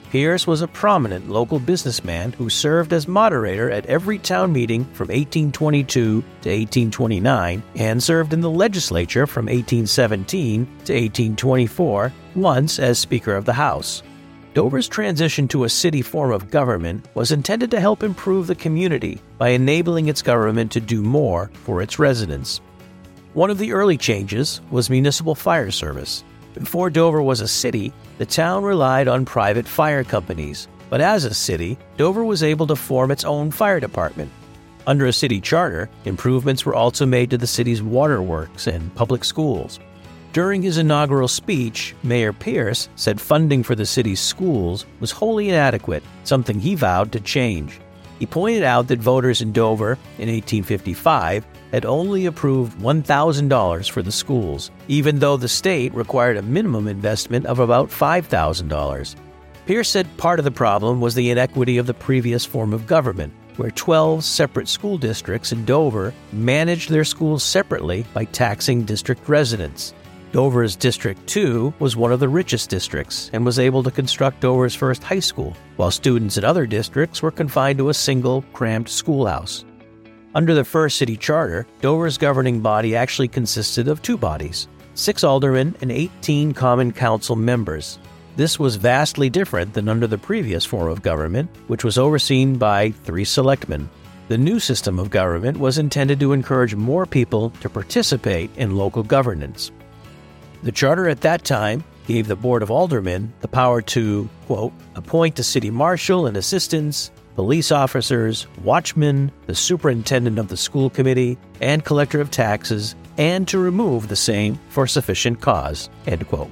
Pierce 0.09 0.47
was 0.47 0.63
a 0.63 0.67
prominent 0.67 1.29
local 1.29 1.59
businessman 1.59 2.31
who 2.31 2.49
served 2.49 2.93
as 2.93 3.07
moderator 3.07 3.69
at 3.69 3.85
every 3.85 4.17
town 4.17 4.51
meeting 4.51 4.83
from 4.85 5.09
1822 5.09 5.93
to 5.93 6.21
1829 6.23 7.61
and 7.75 8.01
served 8.01 8.33
in 8.33 8.41
the 8.41 8.49
legislature 8.49 9.27
from 9.27 9.45
1817 9.45 10.65
to 10.65 10.93
1824, 10.93 12.11
once 12.33 12.79
as 12.79 12.97
Speaker 12.97 13.35
of 13.35 13.45
the 13.45 13.53
House. 13.53 14.01
Dover's 14.55 14.87
transition 14.87 15.47
to 15.49 15.65
a 15.65 15.69
city 15.69 16.01
form 16.01 16.31
of 16.31 16.49
government 16.49 17.05
was 17.13 17.31
intended 17.31 17.69
to 17.69 17.79
help 17.79 18.01
improve 18.01 18.47
the 18.47 18.55
community 18.55 19.21
by 19.37 19.49
enabling 19.49 20.07
its 20.07 20.23
government 20.23 20.71
to 20.71 20.79
do 20.79 21.03
more 21.03 21.51
for 21.53 21.83
its 21.83 21.99
residents. 21.99 22.61
One 23.33 23.51
of 23.51 23.59
the 23.59 23.73
early 23.73 23.95
changes 23.95 24.59
was 24.71 24.89
municipal 24.89 25.35
fire 25.35 25.69
service. 25.69 26.23
Before 26.53 26.89
Dover 26.89 27.21
was 27.21 27.41
a 27.41 27.47
city, 27.47 27.93
the 28.17 28.25
town 28.25 28.63
relied 28.63 29.07
on 29.07 29.23
private 29.25 29.67
fire 29.67 30.03
companies, 30.03 30.67
but 30.89 30.99
as 30.99 31.23
a 31.23 31.33
city, 31.33 31.77
Dover 31.97 32.23
was 32.23 32.43
able 32.43 32.65
to 32.67 32.75
form 32.75 33.11
its 33.11 33.23
own 33.23 33.51
fire 33.51 33.79
department. 33.79 34.31
Under 34.87 35.05
a 35.05 35.13
city 35.13 35.39
charter, 35.39 35.89
improvements 36.05 36.65
were 36.65 36.73
also 36.73 37.05
made 37.05 37.29
to 37.29 37.37
the 37.37 37.45
city's 37.45 37.83
waterworks 37.83 38.65
and 38.65 38.93
public 38.95 39.23
schools. 39.23 39.79
During 40.33 40.61
his 40.61 40.77
inaugural 40.77 41.27
speech, 41.27 41.95
Mayor 42.03 42.33
Pierce 42.33 42.89
said 42.95 43.21
funding 43.21 43.63
for 43.63 43.75
the 43.75 43.85
city's 43.85 44.19
schools 44.19 44.85
was 44.99 45.11
wholly 45.11 45.49
inadequate, 45.49 46.03
something 46.23 46.59
he 46.59 46.75
vowed 46.75 47.11
to 47.11 47.19
change. 47.19 47.79
He 48.19 48.25
pointed 48.25 48.63
out 48.63 48.87
that 48.87 48.99
voters 48.99 49.41
in 49.41 49.51
Dover 49.51 49.93
in 50.17 50.29
1855 50.29 51.45
had 51.71 51.85
only 51.85 52.25
approved 52.25 52.77
$1,000 52.79 53.89
for 53.89 54.01
the 54.01 54.11
schools, 54.11 54.71
even 54.87 55.19
though 55.19 55.37
the 55.37 55.47
state 55.47 55.93
required 55.93 56.37
a 56.37 56.41
minimum 56.41 56.87
investment 56.87 57.45
of 57.45 57.59
about 57.59 57.89
$5,000. 57.89 59.15
Pierce 59.65 59.89
said 59.89 60.17
part 60.17 60.39
of 60.39 60.45
the 60.45 60.51
problem 60.51 60.99
was 60.99 61.13
the 61.13 61.29
inequity 61.29 61.77
of 61.77 61.85
the 61.85 61.93
previous 61.93 62.45
form 62.45 62.73
of 62.73 62.87
government, 62.87 63.31
where 63.57 63.71
12 63.71 64.23
separate 64.23 64.67
school 64.67 64.97
districts 64.97 65.51
in 65.51 65.65
Dover 65.65 66.13
managed 66.31 66.89
their 66.89 67.03
schools 67.03 67.43
separately 67.43 68.05
by 68.13 68.25
taxing 68.25 68.83
district 68.83 69.27
residents. 69.29 69.93
Dover's 70.31 70.75
District 70.75 71.25
2 71.27 71.73
was 71.79 71.95
one 71.95 72.11
of 72.11 72.19
the 72.19 72.29
richest 72.29 72.69
districts 72.69 73.31
and 73.33 73.43
was 73.43 73.57
able 73.57 73.81
to 73.81 73.89
construct 73.89 74.41
Dover's 74.41 74.75
first 74.75 75.03
high 75.03 75.19
school, 75.19 75.57
while 75.75 75.89
students 75.89 76.37
in 76.37 76.45
other 76.45 76.67
districts 76.67 77.21
were 77.21 77.31
confined 77.31 77.79
to 77.79 77.89
a 77.89 77.93
single, 77.93 78.43
cramped 78.53 78.89
schoolhouse. 78.89 79.65
Under 80.35 80.53
the 80.53 80.63
first 80.63 80.97
city 80.97 81.17
charter, 81.17 81.65
Dover's 81.81 82.19
governing 82.19 82.59
body 82.59 82.95
actually 82.95 83.27
consisted 83.27 83.87
of 83.87 84.01
two 84.01 84.17
bodies 84.17 84.67
six 84.93 85.23
aldermen 85.23 85.75
and 85.81 85.91
18 85.91 86.53
common 86.53 86.91
council 86.91 87.35
members. 87.35 87.97
This 88.35 88.59
was 88.59 88.75
vastly 88.75 89.29
different 89.29 89.73
than 89.73 89.89
under 89.89 90.07
the 90.07 90.17
previous 90.17 90.65
form 90.65 90.91
of 90.91 91.01
government, 91.01 91.49
which 91.67 91.83
was 91.83 91.97
overseen 91.97 92.57
by 92.57 92.91
three 92.91 93.23
selectmen. 93.23 93.89
The 94.27 94.37
new 94.37 94.59
system 94.59 94.99
of 94.99 95.09
government 95.09 95.57
was 95.57 95.77
intended 95.77 96.19
to 96.19 96.33
encourage 96.33 96.75
more 96.75 97.05
people 97.05 97.49
to 97.61 97.69
participate 97.69 98.51
in 98.57 98.75
local 98.75 99.03
governance. 99.03 99.71
The 100.63 100.71
charter 100.71 101.07
at 101.07 101.21
that 101.21 101.43
time 101.43 101.83
gave 102.05 102.27
the 102.27 102.35
Board 102.35 102.61
of 102.61 102.69
Aldermen 102.69 103.33
the 103.41 103.47
power 103.47 103.81
to, 103.81 104.29
quote, 104.45 104.73
appoint 104.95 105.39
a 105.39 105.43
city 105.43 105.71
marshal 105.71 106.27
and 106.27 106.37
assistants, 106.37 107.11
police 107.35 107.71
officers, 107.71 108.47
watchmen, 108.63 109.31
the 109.45 109.55
superintendent 109.55 110.37
of 110.39 110.47
the 110.47 110.57
school 110.57 110.89
committee, 110.89 111.37
and 111.61 111.85
collector 111.85 112.21
of 112.21 112.31
taxes, 112.31 112.95
and 113.17 113.47
to 113.47 113.57
remove 113.57 114.07
the 114.07 114.15
same 114.15 114.59
for 114.69 114.87
sufficient 114.87 115.41
cause, 115.41 115.89
end 116.07 116.27
quote. 116.27 116.51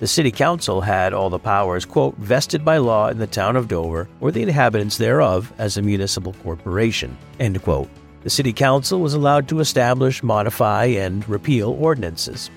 The 0.00 0.06
city 0.06 0.30
council 0.30 0.80
had 0.80 1.12
all 1.12 1.28
the 1.28 1.40
powers, 1.40 1.84
quote, 1.84 2.16
vested 2.18 2.64
by 2.64 2.76
law 2.76 3.08
in 3.08 3.18
the 3.18 3.26
town 3.26 3.56
of 3.56 3.66
Dover 3.66 4.08
or 4.20 4.30
the 4.30 4.42
inhabitants 4.42 4.96
thereof 4.96 5.52
as 5.58 5.76
a 5.76 5.82
municipal 5.82 6.34
corporation, 6.44 7.16
end 7.40 7.60
quote. 7.62 7.90
The 8.22 8.30
city 8.30 8.52
council 8.52 9.00
was 9.00 9.14
allowed 9.14 9.48
to 9.48 9.60
establish, 9.60 10.22
modify, 10.22 10.84
and 10.84 11.28
repeal 11.28 11.70
ordinances. 11.80 12.48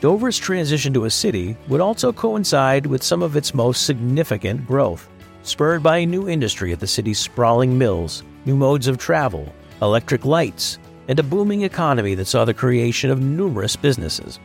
Dover's 0.00 0.38
transition 0.38 0.92
to 0.92 1.06
a 1.06 1.10
city 1.10 1.56
would 1.68 1.80
also 1.80 2.12
coincide 2.12 2.86
with 2.86 3.02
some 3.02 3.22
of 3.22 3.34
its 3.34 3.54
most 3.54 3.86
significant 3.86 4.66
growth 4.66 5.08
spurred 5.46 5.82
by 5.82 5.98
a 5.98 6.06
new 6.06 6.28
industry 6.28 6.72
at 6.72 6.80
the 6.80 6.86
city's 6.86 7.18
sprawling 7.18 7.78
mills, 7.78 8.22
new 8.44 8.56
modes 8.56 8.88
of 8.88 8.98
travel, 8.98 9.52
electric 9.82 10.24
lights, 10.24 10.78
and 11.08 11.18
a 11.18 11.22
booming 11.22 11.62
economy 11.62 12.14
that 12.14 12.26
saw 12.26 12.44
the 12.44 12.54
creation 12.54 13.10
of 13.10 13.20
numerous 13.20 13.76
businesses. 13.76 14.38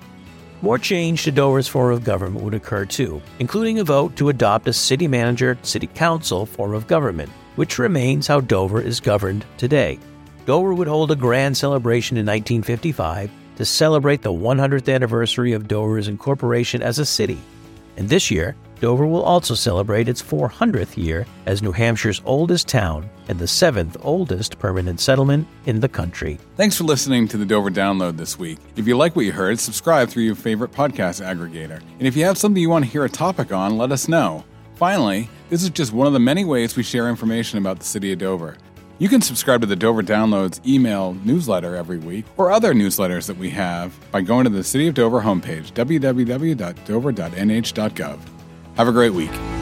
More 0.61 0.77
change 0.77 1.23
to 1.23 1.31
Dover's 1.31 1.67
form 1.67 1.91
of 1.91 2.03
government 2.03 2.43
would 2.43 2.53
occur 2.53 2.85
too, 2.85 3.21
including 3.39 3.79
a 3.79 3.83
vote 3.83 4.15
to 4.17 4.29
adopt 4.29 4.67
a 4.67 4.73
city 4.73 5.07
manager 5.07 5.57
city 5.63 5.87
council 5.87 6.45
form 6.45 6.75
of 6.75 6.87
government, 6.87 7.31
which 7.55 7.79
remains 7.79 8.27
how 8.27 8.41
Dover 8.41 8.79
is 8.79 8.99
governed 8.99 9.43
today. 9.57 9.97
Dover 10.45 10.73
would 10.73 10.87
hold 10.87 11.11
a 11.11 11.15
grand 11.15 11.57
celebration 11.57 12.17
in 12.17 12.25
1955 12.25 13.31
to 13.55 13.65
celebrate 13.65 14.21
the 14.21 14.33
100th 14.33 14.93
anniversary 14.93 15.53
of 15.53 15.67
Dover's 15.67 16.07
incorporation 16.07 16.81
as 16.81 16.99
a 16.99 17.05
city. 17.05 17.39
And 17.97 18.07
this 18.07 18.29
year, 18.29 18.55
Dover 18.81 19.05
will 19.05 19.21
also 19.21 19.53
celebrate 19.53 20.09
its 20.09 20.23
400th 20.23 20.97
year 20.97 21.27
as 21.45 21.61
New 21.61 21.71
Hampshire's 21.71 22.19
oldest 22.25 22.67
town 22.67 23.07
and 23.27 23.37
the 23.37 23.47
seventh 23.47 23.95
oldest 24.01 24.57
permanent 24.57 24.99
settlement 24.99 25.47
in 25.67 25.79
the 25.79 25.87
country. 25.87 26.39
Thanks 26.57 26.77
for 26.77 26.83
listening 26.83 27.27
to 27.27 27.37
the 27.37 27.45
Dover 27.45 27.69
Download 27.69 28.17
this 28.17 28.39
week. 28.39 28.57
If 28.75 28.87
you 28.87 28.97
like 28.97 29.15
what 29.15 29.25
you 29.25 29.33
heard, 29.33 29.59
subscribe 29.59 30.09
through 30.09 30.23
your 30.23 30.33
favorite 30.33 30.71
podcast 30.71 31.23
aggregator. 31.23 31.79
And 31.99 32.07
if 32.07 32.17
you 32.17 32.25
have 32.25 32.39
something 32.39 32.59
you 32.59 32.71
want 32.71 32.83
to 32.83 32.89
hear 32.89 33.05
a 33.05 33.09
topic 33.09 33.53
on, 33.53 33.77
let 33.77 33.91
us 33.91 34.07
know. 34.07 34.43
Finally, 34.73 35.29
this 35.51 35.61
is 35.61 35.69
just 35.69 35.93
one 35.93 36.07
of 36.07 36.13
the 36.13 36.19
many 36.19 36.43
ways 36.43 36.75
we 36.75 36.81
share 36.81 37.07
information 37.07 37.59
about 37.59 37.77
the 37.77 37.85
city 37.85 38.11
of 38.11 38.17
Dover. 38.17 38.57
You 38.97 39.09
can 39.09 39.21
subscribe 39.21 39.61
to 39.61 39.67
the 39.67 39.75
Dover 39.75 40.01
Downloads 40.01 40.59
email 40.65 41.13
newsletter 41.23 41.75
every 41.75 41.99
week 41.99 42.25
or 42.35 42.51
other 42.51 42.73
newsletters 42.73 43.27
that 43.27 43.37
we 43.37 43.51
have 43.51 43.93
by 44.11 44.21
going 44.21 44.45
to 44.45 44.49
the 44.49 44.63
City 44.63 44.87
of 44.87 44.95
Dover 44.95 45.21
homepage, 45.21 45.71
www.dover.nh.gov. 45.73 48.19
Have 48.81 48.87
a 48.87 48.91
great 48.91 49.13
week. 49.13 49.60